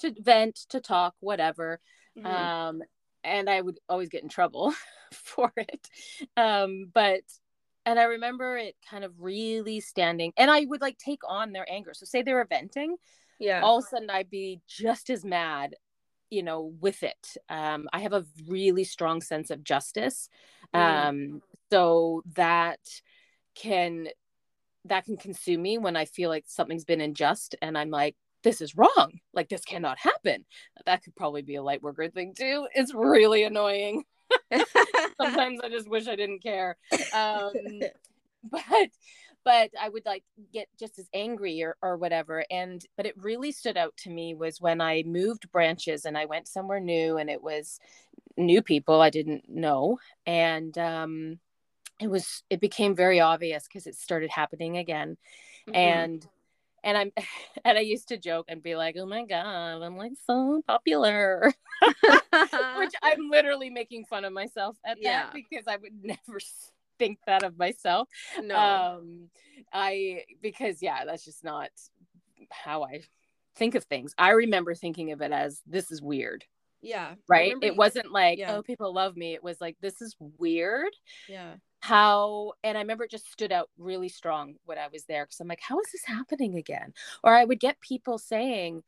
[0.00, 1.80] to vent to talk whatever
[2.16, 2.26] mm-hmm.
[2.26, 2.82] um,
[3.24, 4.74] and I would always get in trouble
[5.12, 5.88] for it.
[6.36, 7.22] Um, but
[7.84, 11.66] and I remember it kind of really standing, and I would like take on their
[11.70, 11.92] anger.
[11.94, 12.96] So say they were venting,
[13.38, 13.60] yeah.
[13.62, 15.74] All of a sudden, I'd be just as mad,
[16.30, 17.36] you know, with it.
[17.48, 20.28] Um, I have a really strong sense of justice,
[20.74, 20.80] mm.
[20.80, 22.80] um, so that
[23.54, 24.08] can
[24.84, 28.60] that can consume me when I feel like something's been unjust, and I'm like, this
[28.60, 29.18] is wrong.
[29.34, 30.44] Like this cannot happen.
[30.84, 32.68] That could probably be a light worker thing too.
[32.76, 34.04] It's really annoying.
[35.20, 36.76] Sometimes I just wish I didn't care.
[37.12, 37.50] Um,
[38.50, 38.90] but
[39.44, 42.44] but I would like get just as angry or, or whatever.
[42.48, 46.26] And but it really stood out to me was when I moved branches and I
[46.26, 47.80] went somewhere new and it was
[48.36, 49.98] new people I didn't know.
[50.24, 51.40] And um
[51.98, 55.16] it was it became very obvious because it started happening again.
[55.68, 55.74] Mm-hmm.
[55.74, 56.28] And
[56.84, 57.12] and I'm
[57.64, 61.52] and I used to joke and be like, "Oh my god, I'm like so popular,"
[61.82, 65.24] which I'm literally making fun of myself at yeah.
[65.24, 66.38] that because I would never
[66.98, 68.08] think that of myself.
[68.42, 69.28] No, um,
[69.72, 71.70] I because yeah, that's just not
[72.50, 73.02] how I
[73.56, 74.14] think of things.
[74.18, 76.44] I remember thinking of it as this is weird.
[76.82, 77.14] Yeah.
[77.26, 77.54] Right.
[77.62, 78.54] It wasn't like, yeah.
[78.54, 79.34] oh, people love me.
[79.34, 80.92] It was like, this is weird.
[81.26, 81.54] Yeah
[81.86, 85.38] how and i remember it just stood out really strong when i was there because
[85.38, 86.92] i'm like how is this happening again?
[87.22, 88.82] Or i would get people saying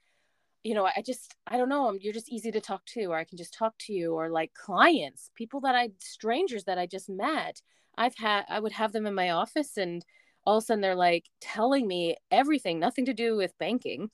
[0.65, 3.23] you know i just i don't know you're just easy to talk to or i
[3.23, 7.09] can just talk to you or like clients people that i strangers that i just
[7.09, 7.63] met
[7.97, 10.05] i've had i would have them in my office and
[10.45, 14.11] all of a sudden they're like telling me everything nothing to do with banking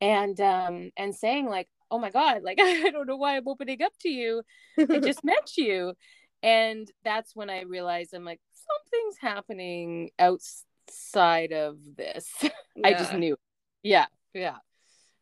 [0.00, 3.82] and um and saying like oh my god like i don't know why i'm opening
[3.82, 4.42] up to you.
[4.78, 5.94] I just met you
[6.42, 12.50] and that's when i realized i'm like something's happening outside of this yeah.
[12.84, 13.36] i just knew
[13.82, 14.56] yeah yeah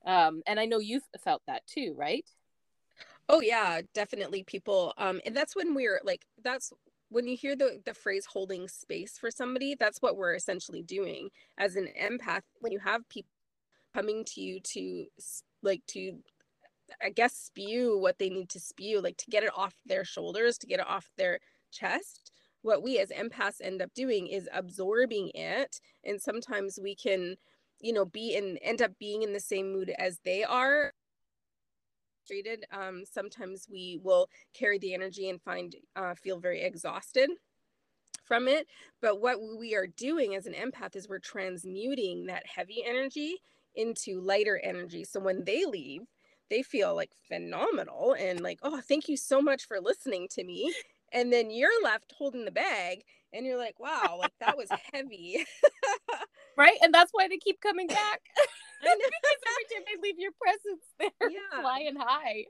[0.04, 2.28] um and i know you felt that too right
[3.28, 6.72] oh yeah definitely people um and that's when we're like that's
[7.08, 11.28] when you hear the the phrase holding space for somebody, that's what we're essentially doing
[11.58, 12.42] as an empath.
[12.60, 13.30] When you have people
[13.94, 15.06] coming to you to
[15.62, 16.18] like to
[17.02, 20.58] I guess spew what they need to spew, like to get it off their shoulders,
[20.58, 21.40] to get it off their
[21.72, 22.32] chest.
[22.62, 25.80] What we as empaths end up doing is absorbing it.
[26.04, 27.36] And sometimes we can,
[27.80, 30.92] you know, be in end up being in the same mood as they are.
[32.72, 37.30] Um, sometimes we will carry the energy and find uh, feel very exhausted
[38.24, 38.66] from it.
[39.00, 43.36] But what we are doing as an empath is we're transmuting that heavy energy
[43.76, 45.04] into lighter energy.
[45.04, 46.02] So when they leave,
[46.50, 50.72] they feel like phenomenal and like, oh, thank you so much for listening to me.
[51.12, 55.44] And then you're left holding the bag and you're like, wow, like that was heavy.
[56.56, 56.78] right.
[56.82, 58.20] And that's why they keep coming back.
[58.82, 61.60] because every time they leave your presence, they're yeah.
[61.60, 62.44] flying high.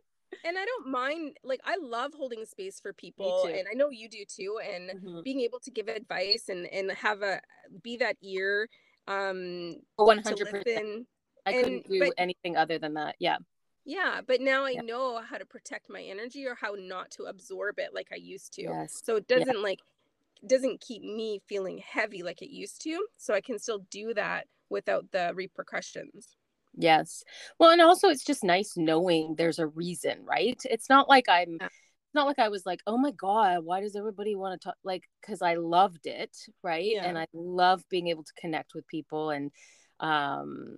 [0.44, 4.08] And I don't mind, like, I love holding space for people, and I know you
[4.08, 4.58] do too.
[4.62, 5.20] And mm-hmm.
[5.22, 7.40] being able to give advice and and have a
[7.82, 8.68] be that ear,
[9.06, 11.06] um, one hundred percent.
[11.46, 13.14] I couldn't do but, anything other than that.
[13.20, 13.36] Yeah.
[13.86, 14.80] Yeah, but now I yeah.
[14.80, 18.52] know how to protect my energy or how not to absorb it like I used
[18.54, 18.62] to.
[18.62, 19.00] Yes.
[19.04, 19.62] So it doesn't yeah.
[19.62, 19.78] like
[20.44, 23.06] doesn't keep me feeling heavy like it used to.
[23.16, 26.36] So I can still do that without the repercussions.
[26.76, 27.22] Yes.
[27.60, 30.60] Well, and also it's just nice knowing there's a reason, right?
[30.64, 31.68] It's not like I'm yeah.
[32.12, 35.04] not like I was like, "Oh my god, why does everybody want to talk like
[35.22, 36.90] cuz I loved it, right?
[36.92, 37.04] Yeah.
[37.04, 39.52] And I love being able to connect with people and
[40.00, 40.76] um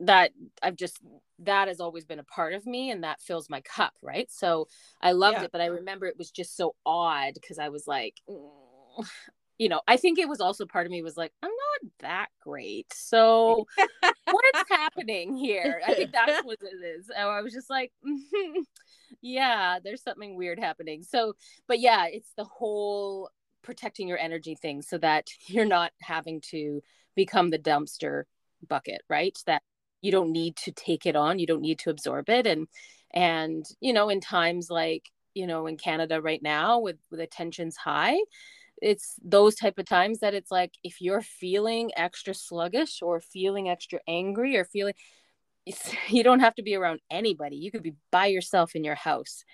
[0.00, 0.32] that
[0.62, 1.00] I've just
[1.40, 4.30] that has always been a part of me and that fills my cup, right?
[4.30, 4.68] So
[5.00, 5.44] I loved yeah.
[5.44, 8.50] it, but I remember it was just so odd because I was like, mm.
[9.58, 12.28] you know, I think it was also part of me was like, I'm not that
[12.40, 12.92] great.
[12.92, 13.66] So
[14.24, 15.82] what's happening here?
[15.84, 17.10] I think that's what it is.
[17.10, 17.92] And I was just like,
[19.20, 21.02] yeah, there's something weird happening.
[21.02, 21.34] So,
[21.66, 23.30] but yeah, it's the whole
[23.62, 26.80] protecting your energy thing so that you're not having to
[27.14, 28.24] become the dumpster
[28.66, 29.36] bucket, right?
[29.46, 29.62] That
[30.02, 32.68] you don't need to take it on you don't need to absorb it and
[33.12, 37.26] and you know in times like you know in canada right now with with the
[37.26, 38.18] tensions high
[38.80, 43.68] it's those type of times that it's like if you're feeling extra sluggish or feeling
[43.68, 44.94] extra angry or feeling
[46.08, 49.44] you don't have to be around anybody you could be by yourself in your house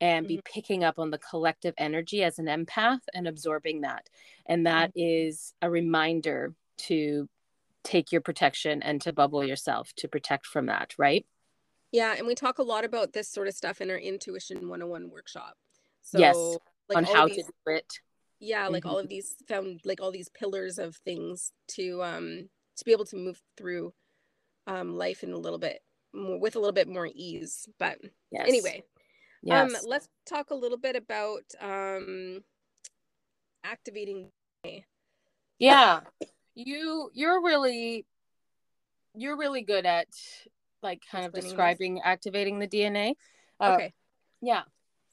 [0.00, 0.52] and be mm-hmm.
[0.52, 4.08] picking up on the collective energy as an empath and absorbing that
[4.46, 5.28] and that mm-hmm.
[5.28, 7.28] is a reminder to
[7.84, 11.24] take your protection and to bubble yourself to protect from that, right?
[11.92, 15.10] Yeah, and we talk a lot about this sort of stuff in our intuition 101
[15.10, 15.54] workshop.
[16.02, 16.36] So yes,
[16.88, 18.00] like on how these, to do it.
[18.40, 18.90] Yeah, like mm-hmm.
[18.90, 23.04] all of these found like all these pillars of things to um to be able
[23.06, 23.94] to move through
[24.66, 25.80] um life in a little bit
[26.12, 27.68] more with a little bit more ease.
[27.78, 27.98] But
[28.32, 28.46] yes.
[28.48, 28.82] anyway,
[29.50, 29.84] um, yes.
[29.84, 32.42] um let's talk a little bit about um
[33.62, 34.30] activating
[35.58, 36.00] yeah
[36.54, 38.06] you you're really
[39.14, 40.08] you're really good at
[40.82, 42.02] like kind of describing this.
[42.04, 43.14] activating the DNA.
[43.60, 43.94] Uh, okay.
[44.40, 44.62] Yeah.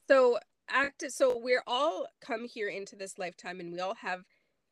[0.08, 4.22] So act so we're all come here into this lifetime and we all have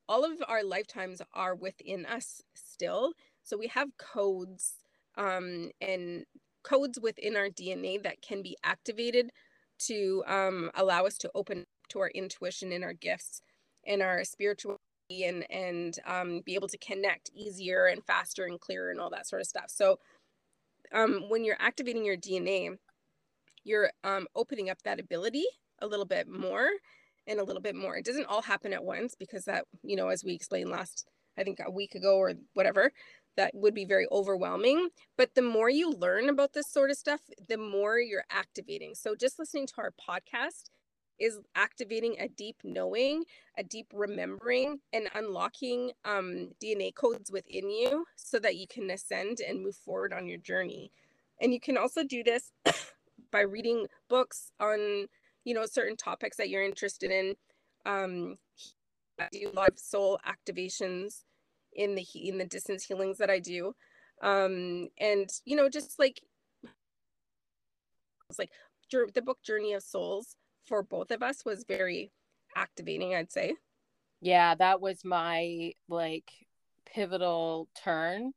[0.09, 3.13] all of our lifetimes are within us still.
[3.43, 4.75] So we have codes
[5.17, 6.25] um and
[6.63, 9.31] codes within our DNA that can be activated
[9.79, 13.43] to um allow us to open to our intuition and our gifts
[13.87, 14.81] and our spiritual
[15.11, 19.27] and and um, be able to connect easier and faster and clearer and all that
[19.27, 19.67] sort of stuff.
[19.69, 19.99] So
[20.93, 22.77] um, when you're activating your DNA,
[23.65, 25.45] you're um, opening up that ability
[25.81, 26.69] a little bit more
[27.27, 27.97] and a little bit more.
[27.97, 31.07] It doesn't all happen at once because that, you know, as we explained last,
[31.39, 32.93] I think a week ago or whatever,
[33.37, 34.89] that would be very overwhelming.
[35.17, 38.95] But the more you learn about this sort of stuff, the more you're activating.
[38.95, 40.71] So just listening to our podcast
[41.21, 43.25] is activating a deep knowing,
[43.59, 49.41] a deep remembering, and unlocking um, DNA codes within you so that you can ascend
[49.47, 50.91] and move forward on your journey.
[51.41, 52.53] And you can also do this
[53.31, 55.07] by reading books on,
[55.45, 57.37] you know, certain topics that you're interested in.
[57.85, 58.37] Um,
[59.19, 61.25] I do live soul activations
[61.75, 63.75] in the in the distance healings that I do,
[64.23, 66.21] um, and you know, just like
[68.29, 68.51] it's like
[68.91, 70.37] the book Journey of Souls
[70.67, 72.13] for both of us was very
[72.57, 73.55] activating, I'd say.
[74.21, 76.31] Yeah, that was my like
[76.87, 78.33] pivotal turn.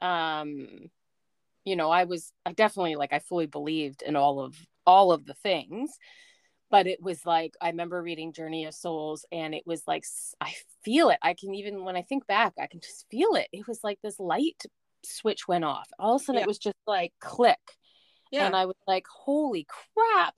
[0.00, 0.90] Um
[1.64, 4.56] you know, I was I definitely like I fully believed in all of
[4.86, 5.90] all of the things,
[6.70, 10.04] but it was like I remember reading Journey of Souls and it was like
[10.40, 10.54] I
[10.84, 11.18] feel it.
[11.22, 13.48] I can even when I think back, I can just feel it.
[13.52, 14.62] It was like this light
[15.04, 15.88] switch went off.
[15.98, 16.44] All of a sudden yeah.
[16.44, 17.58] it was just like click.
[18.30, 18.46] Yeah.
[18.46, 20.34] And I was like, holy crap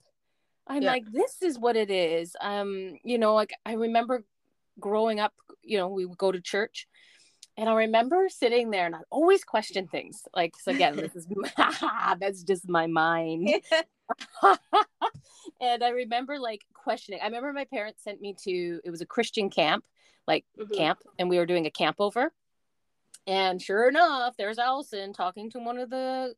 [0.67, 0.91] I'm Yeah.
[0.91, 2.35] like, this is what it is.
[2.41, 4.23] Um, you know, like I remember
[4.79, 6.87] growing up, you know, we would go to church
[7.57, 10.23] and I remember sitting there and I'd always question things.
[10.35, 11.27] Like, so again, this is
[12.19, 13.49] that's just my mind.
[15.61, 17.19] and I remember like questioning.
[17.21, 19.85] I remember my parents sent me to it was a Christian camp,
[20.27, 20.75] like Mhm.
[20.75, 22.31] camp, and we were doing a camp over.
[23.27, 26.35] And sure enough, there's Allison talking to one of the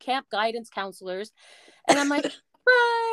[0.00, 1.32] camp guidance counselors.
[1.86, 3.09] And I'm like, but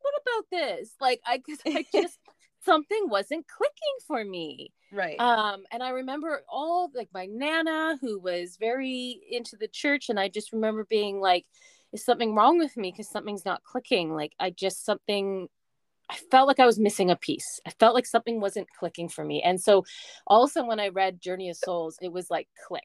[0.00, 0.90] what about this?
[1.00, 2.18] Like I cause I just
[2.64, 4.72] something wasn't clicking for me.
[4.92, 5.18] Right.
[5.20, 10.18] Um, and I remember all like my nana who was very into the church, and
[10.18, 11.46] I just remember being like,
[11.92, 12.90] is something wrong with me?
[12.90, 14.14] Because something's not clicking.
[14.14, 15.48] Like I just something
[16.10, 17.60] I felt like I was missing a piece.
[17.66, 19.42] I felt like something wasn't clicking for me.
[19.42, 19.84] And so
[20.26, 22.82] also when I read Journey of Souls, it was like click.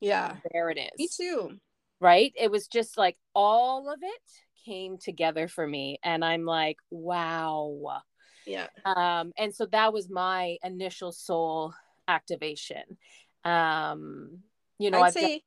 [0.00, 0.36] yeah.
[0.52, 0.98] There it is.
[0.98, 1.58] Me too.
[2.00, 2.32] Right?
[2.36, 4.22] It was just like all of it
[4.68, 5.98] came together for me.
[6.02, 8.02] And I'm like, wow.
[8.46, 8.68] Yeah.
[8.84, 11.74] um and so that was my initial soul
[12.06, 12.96] activation
[13.44, 14.38] um
[14.78, 15.42] you know I'd I've say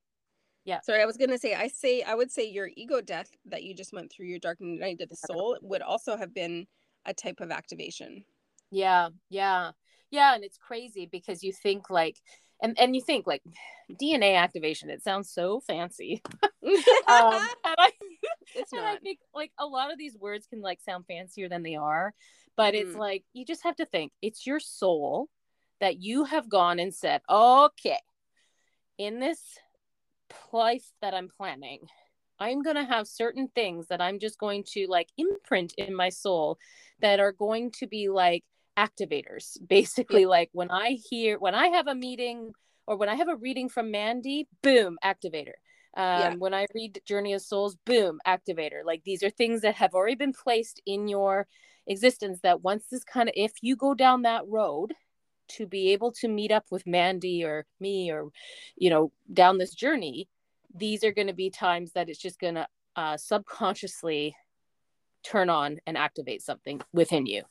[0.64, 0.82] Yeah.
[0.82, 3.74] Sorry, I was gonna say I say I would say your ego death that you
[3.74, 6.68] just went through your dark night of the soul would also have been
[7.06, 8.24] a type of activation.
[8.70, 9.72] yeah yeah
[10.12, 12.18] yeah and it's crazy because you think like
[12.62, 13.42] and and you think like
[14.02, 16.22] dna activation it sounds so fancy
[16.64, 17.90] um and i
[18.56, 21.64] it's and I think like a lot of these words can like sound fancier than
[21.64, 22.14] they are,
[22.56, 23.00] but it's Mhm.
[23.00, 25.30] like you just have to think it's your soul
[25.80, 28.00] that you have gone and said, okay,
[28.98, 29.58] in this
[30.54, 31.80] life that I'm planning,
[32.40, 36.10] I'm going to have certain things that I'm just going to like imprint in my
[36.10, 36.58] soul
[37.00, 38.44] that are going to be like
[38.78, 39.58] activators.
[39.68, 42.52] Basically, like when I hear, when I have a meeting
[42.88, 45.54] or when I have a reading from Mandy, boom, activator.
[45.98, 46.36] Um, Yeah.
[46.36, 48.84] When I read Journey of Souls, boom, activator.
[48.86, 51.48] Like these are things that have already been placed in your
[51.88, 54.94] existence that once this kind of, if you go down that road,
[55.58, 58.30] to be able to meet up with Mandy or me or,
[58.78, 60.30] you know, down this journey,
[60.74, 64.34] these are going to be times that it's just going to uh, subconsciously
[65.24, 67.44] turn on and activate something within you.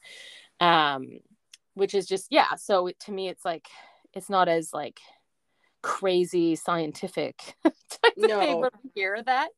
[0.60, 1.20] Um,
[1.74, 2.54] which is just, yeah.
[2.54, 3.68] So to me, it's like,
[4.14, 4.98] it's not as like
[5.82, 7.74] crazy scientific type of
[8.12, 8.56] thing No.
[8.58, 9.48] when I hear that.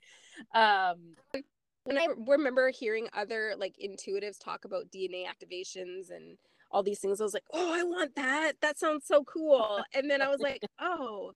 [0.55, 1.17] Um,
[1.87, 6.39] And I remember hearing other like intuitives talk about DNA activations and
[6.71, 7.21] all these things.
[7.21, 8.53] I was like, oh, I want that.
[8.63, 9.83] That sounds so cool.
[9.95, 11.33] And then I was like, oh,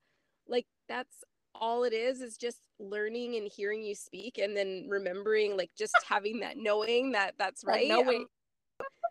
[0.48, 1.24] like that's
[1.54, 5.94] all it is is just learning and hearing you speak and then remembering like just
[6.08, 7.88] having that knowing that that's That right.
[7.88, 8.26] knowing.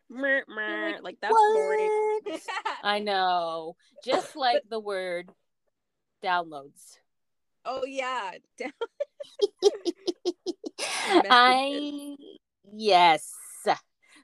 [0.09, 1.89] Meh, like, like, that's boring.
[2.83, 3.75] I know.
[4.05, 5.29] Just like the word
[6.25, 6.97] downloads.
[7.65, 8.31] oh yeah.
[11.29, 12.15] I
[12.73, 13.31] yes.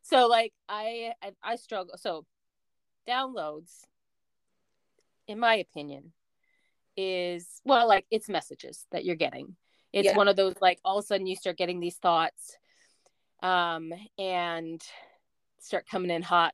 [0.04, 1.96] So like I I, I struggle.
[1.98, 2.26] So
[3.08, 3.86] downloads,
[5.28, 6.12] in my opinion,
[6.98, 9.56] is well like it's messages that you're getting.
[9.94, 10.18] It's Yeah.
[10.18, 12.58] one of those like all of a sudden you start getting these thoughts,
[13.44, 14.82] um, and
[15.60, 16.54] start coming in hot.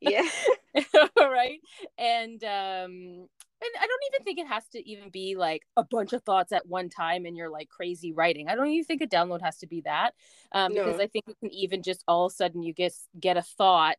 [0.00, 0.28] yeah.
[1.18, 1.60] right
[1.96, 3.28] and um
[3.60, 6.52] and i don't even think it has to even be like a bunch of thoughts
[6.52, 8.48] at one time and you're like crazy writing.
[8.48, 10.14] I don't even think a download has to be that
[10.52, 13.36] um because i think you can even just all of a sudden you get get
[13.36, 13.98] a thought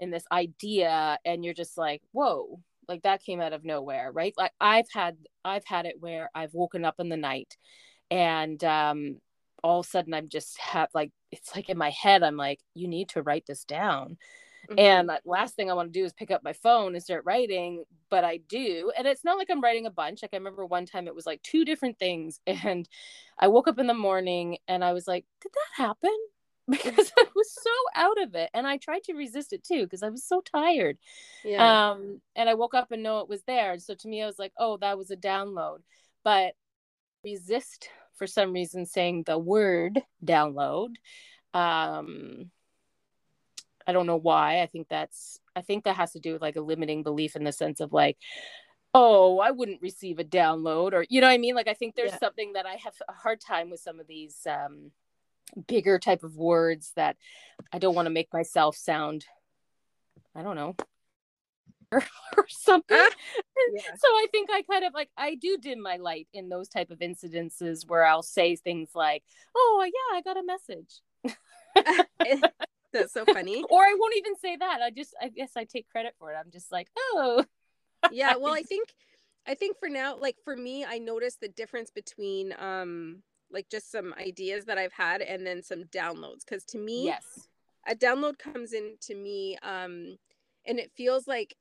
[0.00, 4.34] and this idea and you're just like whoa like that came out of nowhere right?
[4.36, 7.56] Like i've had i've had it where i've woken up in the night
[8.10, 9.18] and um
[9.62, 12.60] all of a sudden i'm just have like it's like in my head i'm like
[12.74, 14.16] you need to write this down
[14.70, 14.78] Mm-hmm.
[14.78, 17.24] and the last thing I want to do is pick up my phone and start
[17.24, 18.92] writing, but I do.
[18.96, 20.22] And it's not like I'm writing a bunch.
[20.22, 22.40] Like I remember one time it was like two different things.
[22.46, 22.88] And
[23.38, 26.16] I woke up in the morning and I was like, did that happen?
[26.70, 28.48] Because I was so out of it.
[28.54, 30.98] And I tried to resist it too because I was so tired.
[31.42, 31.90] yeah.
[31.90, 33.72] Um, and I woke up and know it was there.
[33.72, 35.78] And so to me, I was like, oh, that was a download.
[36.22, 36.54] But
[37.24, 40.94] resist for some reason saying the word download.
[41.54, 42.52] Um,
[43.86, 44.62] I don't know why.
[44.62, 47.44] I think that's I think that has to do with like a limiting belief in
[47.44, 48.16] the sense of like,
[48.94, 51.54] oh, I wouldn't receive a download or you know what I mean?
[51.54, 52.18] Like I think there's Yeah.
[52.18, 54.92] something that I have a hard time with some of these um
[55.66, 57.16] bigger type of words that
[57.72, 59.24] I don't want to make myself sound
[60.34, 60.76] I don't know
[61.92, 62.96] or, something.
[63.58, 63.80] Ah, yeah.
[63.98, 66.90] So I think I kind of like I do dim my light in those type
[66.90, 69.22] of incidences where I'll say things like,
[69.54, 71.02] "Oh yeah, I got a message,"
[72.92, 73.64] That's so funny.
[73.70, 74.80] or I won't even say that.
[74.82, 76.36] I just I guess I take credit for it.
[76.36, 77.44] I'm just like, "Oh,
[78.10, 78.88] yeah well i think
[79.46, 83.22] i think for now like for me i noticed the difference between um
[83.52, 87.48] like just some ideas that I've had and then some downloads cuz to me Yes.
[87.86, 90.16] a download comes in to me um
[90.66, 91.56] and it feels like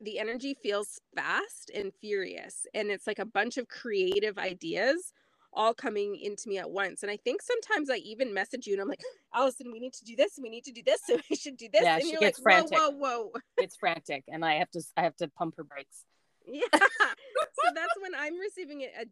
[0.00, 5.12] the energy feels fast and furious and it's like a bunch of creative ideas
[5.54, 8.82] all coming into me at once and i think sometimes i even message you and
[8.82, 9.00] i'm like
[9.34, 11.68] allison we need to do this we need to do this and we should do
[11.72, 12.78] this Yeah, and she you're gets like frantic.
[12.78, 16.04] whoa whoa whoa It's frantic and I have to I have to pump her brakes.
[16.46, 19.06] yeah so that's when i'm receiving it a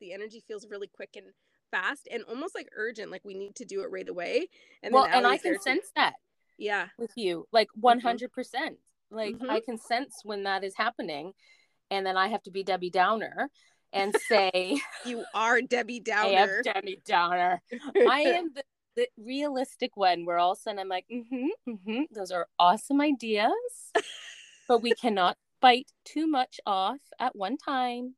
[0.00, 1.26] the energy feels really quick and
[1.72, 4.46] fast and almost like urgent like we need to do it right away
[4.82, 6.14] and well, then and I can sense that
[6.58, 8.28] yeah with you like 100%.
[9.10, 9.50] Like Mhm.
[9.50, 11.32] I can sense when that is happening
[11.90, 13.50] and then I have to be Debbie Downer
[13.92, 16.28] and say you are debbie Downer.
[16.28, 17.62] I am Debbie Downer.
[18.08, 18.62] I am the,
[18.96, 23.00] the realistic one where all of a sudden I'm like, mm-hmm, mm-hmm, those are awesome
[23.00, 23.52] ideas,
[24.68, 28.14] but we cannot bite too much off at one time,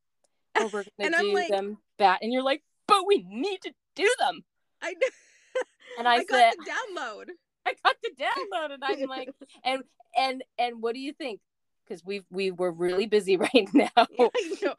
[0.58, 2.18] or we're And gonna I'm do like- them bad.
[2.22, 4.44] And you're like, but we need to do them.
[4.82, 5.08] i know
[5.98, 7.24] And I, I said, got the download
[7.66, 9.30] I got the download, and I'm like,
[9.64, 9.82] and
[10.16, 11.40] and and what do you think?
[11.86, 13.88] Because we we were really busy right now,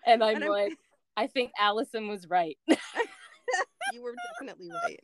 [0.06, 0.74] and I'm And I'm- like,
[1.18, 2.58] I think Allison was right.
[3.94, 5.00] You were definitely right.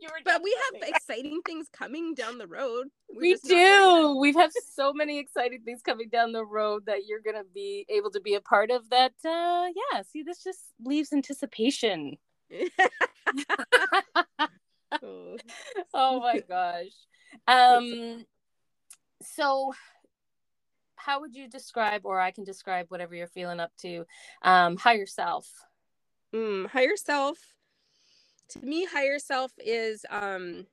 [0.00, 2.86] you were But we have exciting things coming down the road.
[3.10, 4.00] We're we just not there yet.
[4.00, 4.16] do.
[4.16, 8.10] We have so many exciting things coming down the road that you're gonna be able
[8.12, 8.88] to be a part of.
[8.88, 10.02] That, uh, yeah.
[10.10, 12.16] See, this just leaves anticipation.
[15.02, 15.36] Oh.
[15.94, 16.86] oh my gosh.
[17.46, 18.24] Um.
[19.22, 19.72] So,
[21.04, 24.04] how would you describe, or I can describe whatever you're feeling up to,
[24.42, 25.48] um, higher self?
[26.34, 27.38] Mm, higher self.
[28.50, 30.66] To me, higher self is um.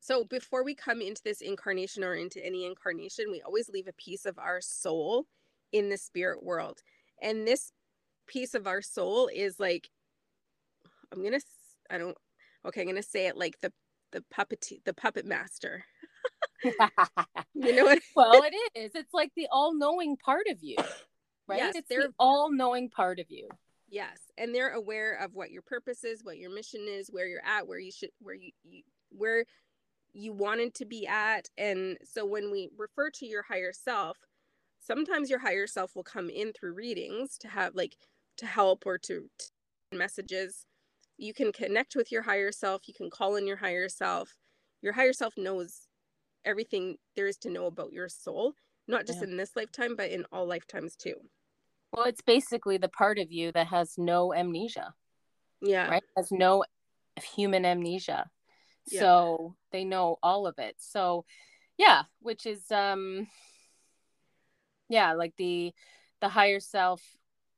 [0.00, 3.92] So before we come into this incarnation or into any incarnation, we always leave a
[3.92, 5.26] piece of our soul
[5.72, 6.80] in the spirit world,
[7.22, 7.72] and this
[8.26, 9.90] piece of our soul is like,
[11.12, 11.36] I'm gonna.
[11.36, 12.16] s- I don't.
[12.64, 13.72] Okay, I'm gonna say it like the
[14.12, 15.84] the puppet the puppet master.
[17.54, 18.00] You know what?
[18.16, 18.92] well, it is.
[18.94, 20.76] It's like the all-knowing part of you,
[21.46, 21.58] right?
[21.58, 23.48] Yes, it's they're- the all-knowing part of you.
[23.88, 27.44] Yes, and they're aware of what your purpose is, what your mission is, where you're
[27.44, 29.44] at, where you should, where you, you where
[30.12, 34.16] you wanted to be at, and so when we refer to your higher self,
[34.78, 37.96] sometimes your higher self will come in through readings to have like
[38.36, 40.66] to help or to, to messages.
[41.18, 42.88] You can connect with your higher self.
[42.88, 44.34] You can call in your higher self.
[44.82, 45.88] Your higher self knows
[46.44, 48.54] everything there is to know about your soul,
[48.88, 49.28] not just Yeah.
[49.28, 51.14] in this lifetime, but in all lifetimes too.
[51.92, 54.94] Well, it's basically the part of you that has no amnesia,
[55.60, 55.88] Yeah.
[55.88, 56.04] right?
[56.16, 56.64] Has no
[57.34, 58.30] human amnesia.
[58.90, 59.00] Yeah.
[59.00, 60.76] So they know all of it.
[60.78, 61.24] So
[61.76, 63.26] yeah, which is um
[64.88, 65.72] yeah, like the
[66.20, 67.02] the higher self.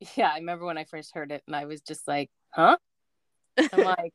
[0.16, 2.76] Yeah, I remember when I first heard it and I was just like, "Huh?"
[3.57, 4.12] I'm like,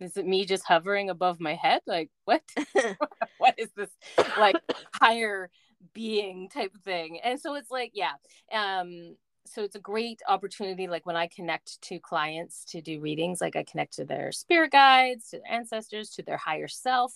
[0.00, 1.80] "Is it me just hovering above my head?
[1.86, 2.42] Like, what?
[3.38, 3.90] what is this
[4.38, 4.56] like
[4.94, 5.50] higher
[5.92, 8.12] being type thing and so it's like yeah
[8.52, 9.14] um
[9.46, 13.56] so it's a great opportunity like when i connect to clients to do readings like
[13.56, 17.12] i connect to their spirit guides to their ancestors to their higher self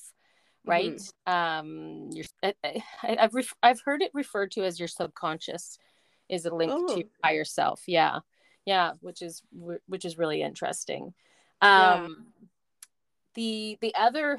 [0.66, 5.78] right um your I, I- i've ref- i've heard it referred to as your subconscious
[6.28, 6.86] is a link Oh.
[6.94, 8.20] to your higher self yeah
[8.66, 9.42] yeah which is
[9.86, 11.14] which is really interesting
[11.62, 12.06] Yeah.
[13.34, 14.38] The the other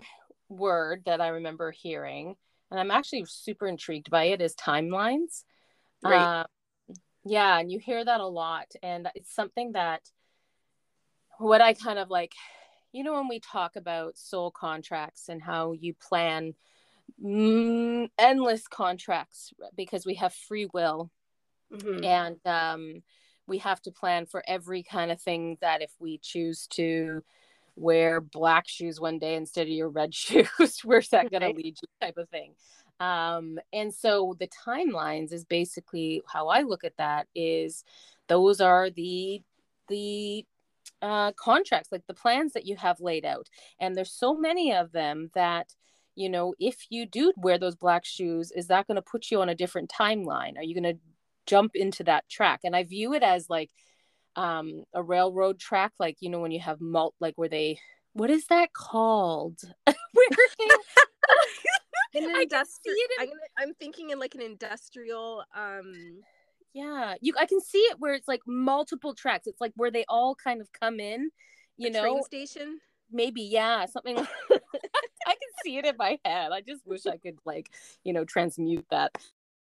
[0.50, 2.36] word that I remember hearing,
[2.70, 5.44] and I'm actually super intrigued by it, is timelines.
[6.04, 6.32] Right.
[6.32, 6.46] Um,
[7.26, 10.02] yeah, and you hear that a lot, and it's something that
[11.38, 12.34] what I kind of like,
[12.92, 16.54] you know, when we talk about soul contracts and how you plan
[17.24, 21.12] mm, endless contracts because we have free will
[21.72, 22.04] Mhm.
[22.04, 23.04] and um,
[23.48, 27.24] we have to plan for every kind of thing that if we choose to
[27.82, 30.82] wear black shoes one day instead of your red shoes.
[30.84, 31.56] Where's that going Right.
[31.56, 32.54] to lead you type of thing.
[33.00, 37.84] Um, and so the timelines is basically how i look at that is
[38.28, 39.42] those are the
[39.90, 40.46] the
[41.02, 43.48] uh, contracts like the plans that you have laid out.
[43.80, 45.74] And there's so many of them that
[46.16, 49.42] you know if you do wear those black shoes is that going to put you
[49.42, 50.58] on a different timeline?
[50.58, 51.00] Are you going to
[51.48, 52.62] jump into that track?
[52.64, 53.72] And i view it as like
[54.36, 57.78] um a railroad track like you know when you have malt like where they
[58.14, 59.60] what is that called?
[59.86, 60.28] Where
[60.60, 60.66] they
[62.14, 66.20] An I can see industri- it in- I'm, I'm thinking in like an industrial um
[66.74, 69.48] yeah you i can see it where it's like multiple tracks.
[69.48, 71.30] It's like where they all kind of come in
[71.78, 72.02] you a know?
[72.02, 72.80] train station.
[73.12, 74.26] maybe yeah something i
[75.32, 76.52] can see it in my head.
[76.52, 77.70] I just wish i could like
[78.04, 79.12] you know transmute that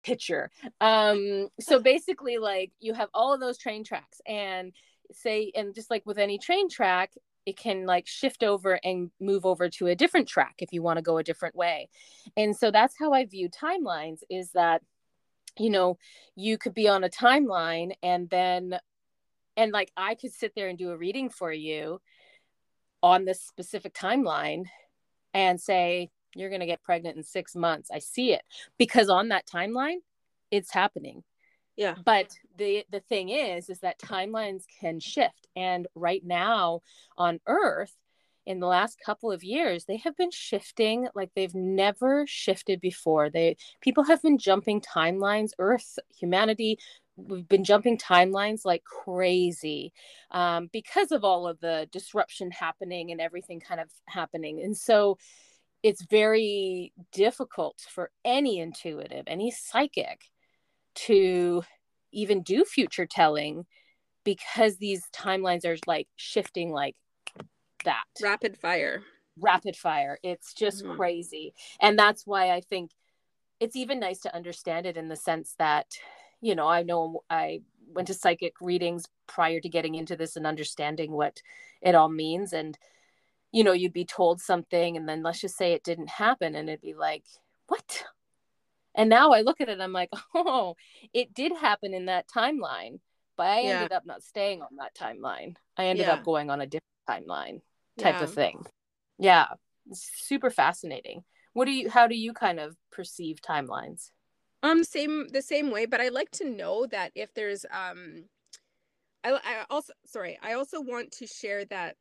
[0.09, 0.51] picture.
[0.81, 4.73] Um so basically like you have all of those train tracks and
[5.13, 7.13] say and just like with any train track
[7.47, 10.99] it can like shift over and move over to a different track if you want
[10.99, 11.89] to go a different way.
[12.37, 14.83] And so that's how i view timelines is that
[15.59, 15.99] you know
[16.37, 18.79] you could be on a timeline and then
[19.57, 22.01] and like i could sit there and do a reading for you
[23.03, 24.65] on this specific timeline
[25.35, 27.91] and say you're going to get pregnant in 6 months.
[27.91, 28.43] I see it.
[28.79, 29.99] Because on that timeline
[30.51, 31.23] it's happening.
[31.77, 31.95] Yeah.
[32.05, 35.47] But the the thing is is that timelines can shift.
[35.55, 36.81] And right now
[37.17, 37.95] on earth
[38.47, 43.31] in the last couple of years they have been shifting like they've never shifted before.
[43.31, 45.51] They people have been jumping timelines.
[45.59, 46.79] Earth humanity
[47.19, 49.93] we've been jumping timelines like crazy
[50.31, 54.63] um, because of all of the disruption happening and everything kind of happening.
[54.63, 55.19] And so
[55.83, 60.23] it's very difficult for any intuitive any psychic
[60.95, 61.63] to
[62.13, 63.65] even do future telling
[64.25, 66.97] because these timelines are like shifting like
[67.85, 68.05] that.
[68.21, 69.03] Rapid fire.
[69.39, 70.19] Rapid fire.
[70.23, 70.97] It's just mm-hmm.
[70.97, 71.55] crazy.
[71.81, 72.91] And that's why i think
[73.61, 75.87] it's even nice to understand it in the sense that
[76.41, 77.61] you know i know i
[77.93, 81.41] went to psychic readings prior to getting into this and understanding what
[81.81, 82.53] it all means.
[82.53, 82.77] And
[83.53, 86.69] you know you'd be told something and then let's just say it didn't happen and
[86.69, 87.25] it'd be like
[87.67, 88.05] what
[88.99, 90.75] and now I look at it, I'm like, oh,
[91.15, 92.99] it did happen in that timeline,
[93.37, 93.69] but I yeah.
[93.77, 95.55] ended up not staying on that timeline.
[95.77, 96.15] I ended yeah.
[96.15, 97.61] up going on a different timeline
[97.97, 98.25] type yeah.
[98.25, 98.67] of thing.
[99.19, 99.47] Yeah,
[99.93, 101.23] super fascinating.
[101.53, 101.89] What do you?
[101.89, 104.11] How do you kind of perceive timelines?
[104.65, 108.25] Um, same the same way, but I like to know that if there's um,
[109.23, 111.97] I, I also sorry, I also want to share that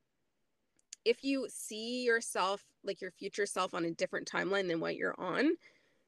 [1.08, 5.16] if you see yourself like your future self on a different timeline than what you're
[5.18, 5.58] on,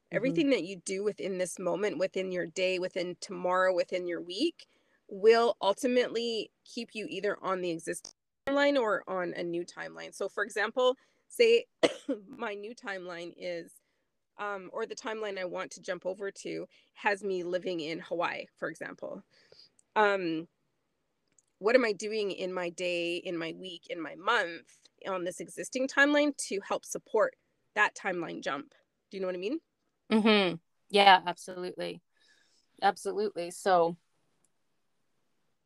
[0.09, 0.15] Mm-hmm.
[0.15, 4.65] Everything that you do within this moment, within your day, within tomorrow, within your week
[5.07, 8.11] will ultimately keep you either on the existing
[8.47, 10.13] timeline or on a new timeline.
[10.13, 10.95] So, for example,
[11.27, 11.65] say
[12.27, 13.71] my new timeline is,
[14.39, 18.45] um, or the timeline I want to jump over to has me living in Hawaii,
[18.57, 19.21] for example.
[19.95, 20.47] Um,
[21.59, 25.39] what am I doing in my day, in my week, in my month on this
[25.39, 27.35] existing timeline to help support
[27.75, 28.73] that timeline jump?
[29.09, 29.59] Do you know what I mean?
[30.11, 30.55] Mm-hmm.
[30.89, 32.01] Yeah, absolutely.
[32.81, 33.51] Absolutely.
[33.51, 33.97] So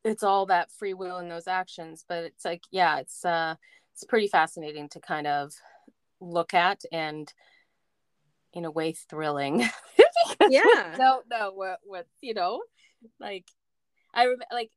[0.04, 3.54] it's all that free will in those actions, but it's like, yeah, it's uh
[3.92, 5.52] it's pretty fascinating to kind of
[6.20, 7.32] look at and
[8.52, 9.68] in a way thrilling.
[10.48, 10.94] yeah.
[10.96, 12.62] Don't know what what you know,
[13.20, 13.46] like
[14.12, 14.70] I remember like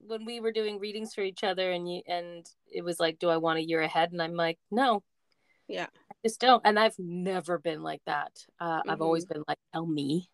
[0.00, 3.28] when we were doing readings for each other and you and it was like, do
[3.28, 4.12] I want a year ahead?
[4.12, 5.02] And I'm like, no.
[5.68, 5.88] Yeah
[6.18, 6.62] I just don't.
[6.64, 8.32] And I've never been like that.
[8.60, 8.90] Uh, mm-hmm.
[8.90, 9.34] I've always mm-hmm.
[9.34, 10.28] been like, tell me.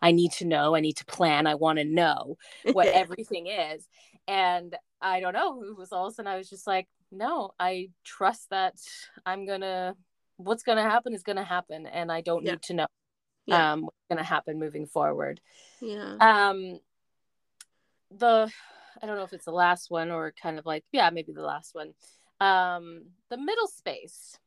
[0.00, 0.76] I need to know.
[0.76, 1.46] I need to plan.
[1.46, 2.36] I want to know
[2.72, 3.86] what everything is.
[4.26, 5.62] And I don't know.
[5.64, 8.74] It was all of a sudden I was just like, no, I trust that
[9.26, 9.96] I'm to,
[10.36, 11.86] what's to happen is to happen.
[11.86, 12.52] And I don't yeah.
[12.52, 12.86] need to know
[13.46, 13.72] yeah.
[13.72, 15.40] um, what's to happen moving forward.
[15.80, 16.16] Yeah.
[16.20, 16.78] Um,
[18.16, 18.52] the,
[19.02, 21.42] I don't know if it's the last one or kind of like, yeah, maybe the
[21.42, 21.94] last one.
[22.40, 24.38] Um, the middle space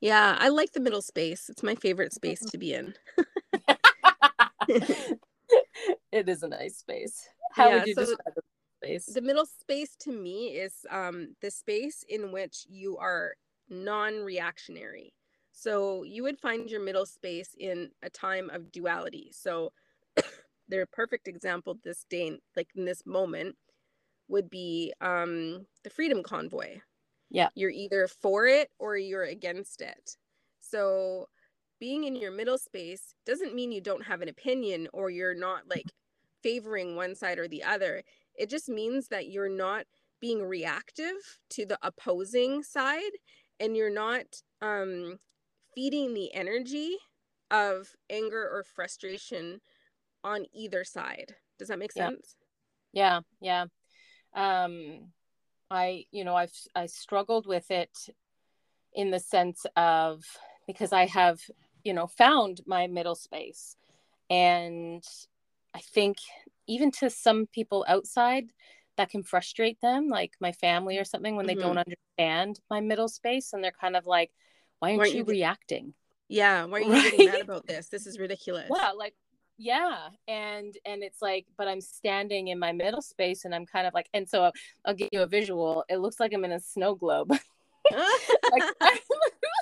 [0.00, 1.48] yeah, I like the middle space.
[1.48, 2.94] It's my favorite space to be in.
[4.68, 7.28] it is a nice space.
[7.52, 8.42] How yeah, would you so describe the
[8.82, 9.06] space?
[9.06, 13.34] The middle space to me is um, the space in which you are
[13.68, 15.12] non-reactionary.
[15.52, 19.30] So you would find your middle space in a time of duality.
[19.32, 19.72] So
[20.68, 23.56] the perfect example this day, like in this moment,
[24.30, 26.78] would be um, the Freedom Convoy.
[27.30, 27.48] Yeah.
[27.54, 30.16] You're either for it or you're against it.
[30.60, 31.26] So
[31.78, 35.62] being in your middle space doesn't mean you don't have an opinion or you're not
[35.68, 35.86] like
[36.42, 38.02] favoring one side or the other.
[38.34, 39.84] It just means that you're not
[40.20, 41.14] being reactive
[41.50, 43.12] to the opposing side
[43.58, 44.24] and you're not
[44.60, 45.18] um,
[45.74, 46.96] feeding the energy
[47.50, 49.60] of anger or frustration
[50.22, 51.34] on either side.
[51.58, 52.36] Does that make sense?
[52.92, 53.66] Yeah, yeah.
[54.34, 55.12] Um
[55.70, 57.96] I, you know, I've I struggled with it
[58.92, 60.24] in the sense of
[60.66, 61.40] because I have,
[61.84, 63.76] you know, found my middle space.
[64.28, 65.04] And
[65.74, 66.18] I think
[66.66, 68.52] even to some people outside
[68.96, 71.74] that can frustrate them, like my family or something, when they mm-hmm.
[71.74, 74.30] don't understand my middle space and they're kind of like,
[74.80, 75.94] why aren't, why aren't you, you, reacting?
[76.28, 77.10] Yeah, why are you right?
[77.10, 77.88] getting mad about this?
[77.88, 78.70] This is ridiculous.
[78.74, 79.14] Yeah, like
[79.60, 83.86] yeah and and it's like but i'm standing in my middle space and i'm kind
[83.86, 84.52] of like and so i'll,
[84.84, 87.30] I'll give you a visual it looks like i'm in a snow globe
[87.92, 88.62] like,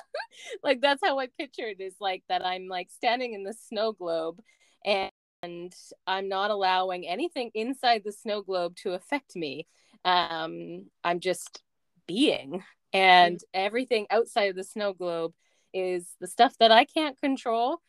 [0.63, 3.91] like that's how i picture it is like that i'm like standing in the snow
[3.91, 4.39] globe
[4.85, 5.11] and
[5.43, 5.73] and
[6.07, 9.67] i'm not allowing anything inside the snow globe to affect me
[10.05, 11.61] um, I'm just
[12.07, 13.59] being, and mm-hmm.
[13.61, 15.33] everything outside of the snow globe
[15.73, 17.81] is the stuff that I can't control.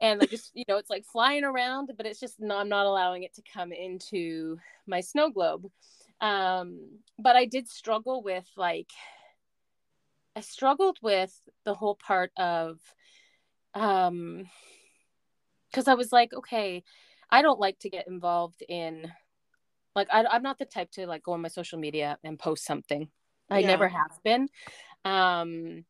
[0.00, 2.86] And I just, you know, it's like flying around, but it's just no, I'm not
[2.86, 5.70] allowing it to come into my snow globe.
[6.20, 8.90] Um, but I did struggle with like,
[10.34, 11.32] I struggled with
[11.64, 12.78] the whole part of,
[13.74, 14.46] um,
[15.70, 16.82] because I was like, okay,
[17.30, 19.10] I don't like to get involved in
[19.96, 22.64] like I, am not the type to like go on my social media and post
[22.64, 23.08] something.
[23.50, 23.66] I yeah.
[23.66, 24.48] never have been.
[25.04, 25.84] Um,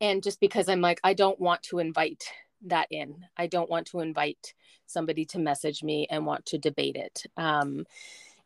[0.00, 2.24] and just because I'm like, I don't want to invite
[2.66, 3.24] that in.
[3.36, 4.54] I don't want to invite
[4.86, 7.24] somebody to message me and want to debate it.
[7.36, 7.86] Um,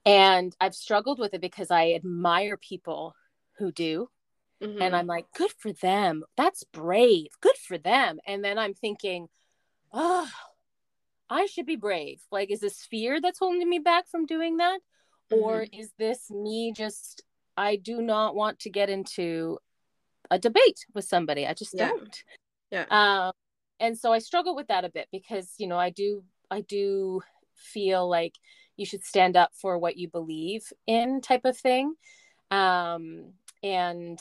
[0.05, 3.15] and I've struggled with it because I admire people
[3.59, 4.09] who do.
[4.63, 4.81] Mm-hmm.
[4.81, 6.25] And I'm like, good for them.
[6.37, 7.29] That's brave.
[7.41, 8.19] Good for them.
[8.27, 9.29] And then I'm thinking,
[9.93, 10.29] oh,
[11.29, 12.21] I should be brave.
[12.31, 14.81] Like, is this fear that's holding me back from doing that?
[15.33, 15.43] Mm-hmm.
[15.43, 17.23] Or is this me just,
[17.57, 19.59] I do not want to get into
[20.31, 21.47] a debate with somebody.
[21.47, 21.89] I just yeah.
[21.89, 22.25] don't.
[22.71, 22.85] Yeah.
[22.91, 23.33] Um,
[23.83, 27.21] and so I struggle with that a bit because, you know, I do, I do
[27.57, 28.35] feel like
[28.77, 31.95] you should stand up for what you believe in type of thing.
[32.53, 34.21] Um, and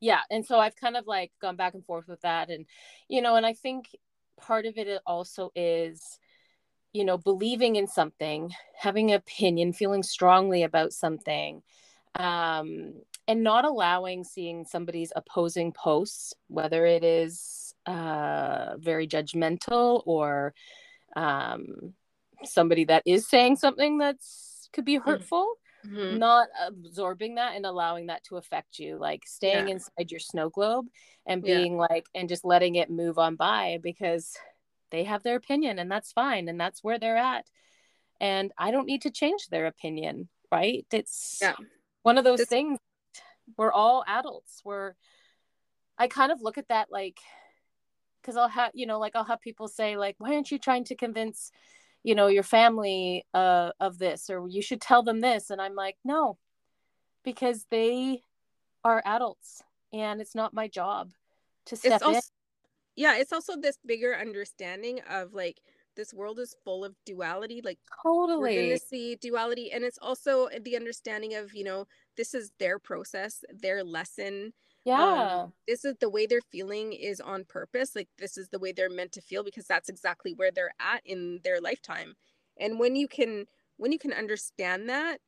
[0.00, 0.22] yeah.
[0.32, 2.50] And so I've kind of like gone back and forth with that.
[2.50, 2.66] And,
[3.08, 3.86] you know, and I think
[4.40, 6.18] part of it also is
[6.92, 11.62] you know believing in something having an opinion feeling strongly about something
[12.16, 12.94] um,
[13.28, 20.54] and not allowing seeing somebody's opposing posts whether it is uh, very judgmental or
[21.16, 21.94] um,
[22.44, 25.10] somebody that is saying something that's could be mm-hmm.
[25.10, 25.54] hurtful
[25.86, 26.18] mm-hmm.
[26.18, 29.74] not absorbing that and allowing that to affect you like staying yeah.
[29.74, 30.86] inside your snow globe
[31.26, 31.86] and being yeah.
[31.90, 34.36] like and just letting it move on by because
[34.90, 37.44] they have their opinion and that's fine and that's where they're at
[38.20, 41.54] and i don't need to change their opinion right it's yeah.
[42.02, 42.78] one of those this- things
[43.56, 44.62] we're all adults.
[44.64, 44.94] We're
[45.98, 47.20] i kind of look at that like
[48.20, 50.84] because i'll have you know like i'll have people say like why aren't you trying
[50.84, 51.52] to convince
[52.02, 54.28] you know your family uh, of this?
[54.30, 55.50] Or you should tell them this.
[55.50, 56.38] And i'm like no
[57.24, 58.22] because they
[58.84, 59.62] are adults
[59.92, 61.12] and it's not my job
[61.66, 62.22] to step it's also, in.
[62.96, 65.60] yeah it's also this bigger understanding of like
[65.96, 70.48] this world is full of duality like totally we're gonna see duality and it's also
[70.62, 71.86] the understanding of you know
[72.16, 74.52] this is their process their lesson
[74.84, 75.42] yeah.
[75.42, 78.72] um, this is the way they're feeling is on purpose like this is the way
[78.72, 82.14] they're meant to feel because that's exactly where they're at in their lifetime
[82.58, 85.18] and when you can when you can understand that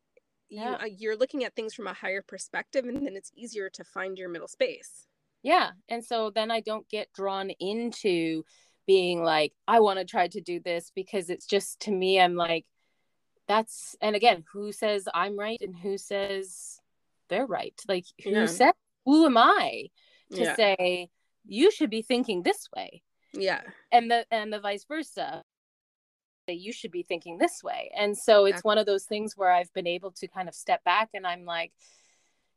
[0.51, 0.71] yeah.
[0.71, 3.83] you, uh, you're looking at things from a higher perspective and then it's easier to
[3.83, 5.07] find your middle space.
[5.43, 8.45] Yeah and so then i don't get drawn into
[8.87, 12.35] being like i want to try to do this because it's just to me i'm
[12.35, 12.67] like
[13.49, 16.79] that's and again who says i'm right and who says
[17.29, 18.47] they're right like who yeah.
[18.47, 18.73] said
[19.05, 19.91] who am I
[20.33, 20.57] to yeah.
[20.57, 21.11] say
[21.47, 23.03] you should be thinking this way?
[23.33, 23.63] Yeah.
[23.93, 25.43] And the and the vice versa.
[26.47, 27.91] That you should be thinking this way.
[27.97, 30.85] And so it's one of those things where I've been able to kind of step
[30.85, 31.73] back and I'm like,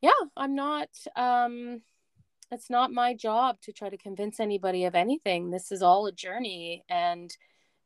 [0.01, 1.81] yeah, I'm not um
[2.51, 5.51] it's not my job to try to convince anybody of anything.
[5.51, 7.35] This is all a journey and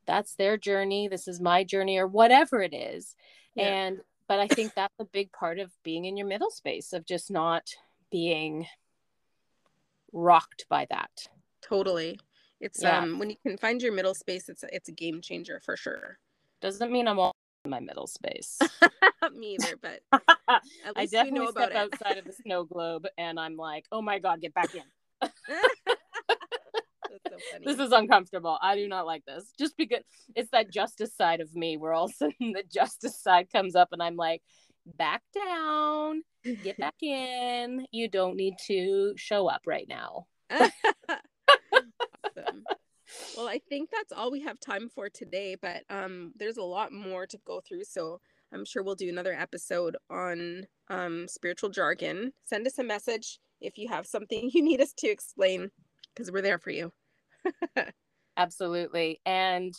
[0.05, 1.07] that's their journey.
[1.07, 3.15] This is my journey or whatever it is.
[3.55, 3.67] Yeah.
[3.67, 7.05] And but I think that's a big part of being in your middle space of
[7.05, 7.63] just not
[8.11, 8.65] being
[10.13, 11.11] rocked by that.
[11.61, 12.19] Totally.
[12.59, 12.99] It's yeah.
[12.99, 16.19] um when you can find your middle space, it's it's a game changer for sure.
[16.61, 17.35] Doesn't mean I'm all
[17.67, 18.59] my middle space.
[19.35, 20.01] Me either, but
[20.95, 24.41] I definitely know step outside of the snow globe and I'm like, oh my god,
[24.41, 24.83] get back in.
[27.29, 28.57] So this is uncomfortable.
[28.61, 29.51] I do not like this.
[29.59, 30.01] Just because
[30.35, 33.75] it's that justice side of me where all of a sudden the justice side comes
[33.75, 34.41] up and I'm like,
[34.97, 36.23] back down,
[36.63, 37.85] get back in.
[37.91, 40.25] You don't need to show up right now.
[40.51, 40.71] awesome.
[43.37, 46.91] Well, I think that's all we have time for today, but um there's a lot
[46.91, 48.19] more to go through, so
[48.53, 52.33] I'm sure we'll do another episode on um spiritual jargon.
[52.45, 55.69] Send us a message if you have something you need us to explain
[56.13, 56.91] because we're there for you.
[58.37, 59.19] Absolutely.
[59.25, 59.73] And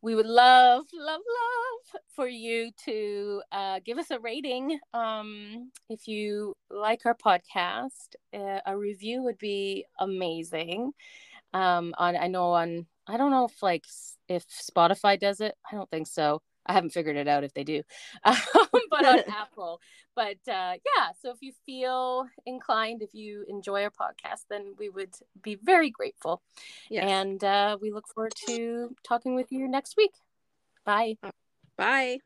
[0.00, 4.78] we would love, love, love for you to uh, give us a rating.
[4.94, 10.92] Um, if you like our podcast, uh, a review would be amazing.
[11.54, 13.86] Um, on I know on I don't know if like
[14.28, 15.54] if Spotify does it.
[15.70, 16.42] I don't think so.
[16.66, 17.82] I haven't figured it out if they do,
[18.24, 18.36] um,
[18.90, 19.80] but on Apple.
[20.14, 24.90] But uh, yeah, so if you feel inclined, if you enjoy our podcast, then we
[24.90, 26.42] would be very grateful.
[26.90, 27.04] Yes.
[27.08, 30.12] And uh, we look forward to talking with you next week.
[30.84, 31.16] Bye.
[31.76, 32.18] Bye.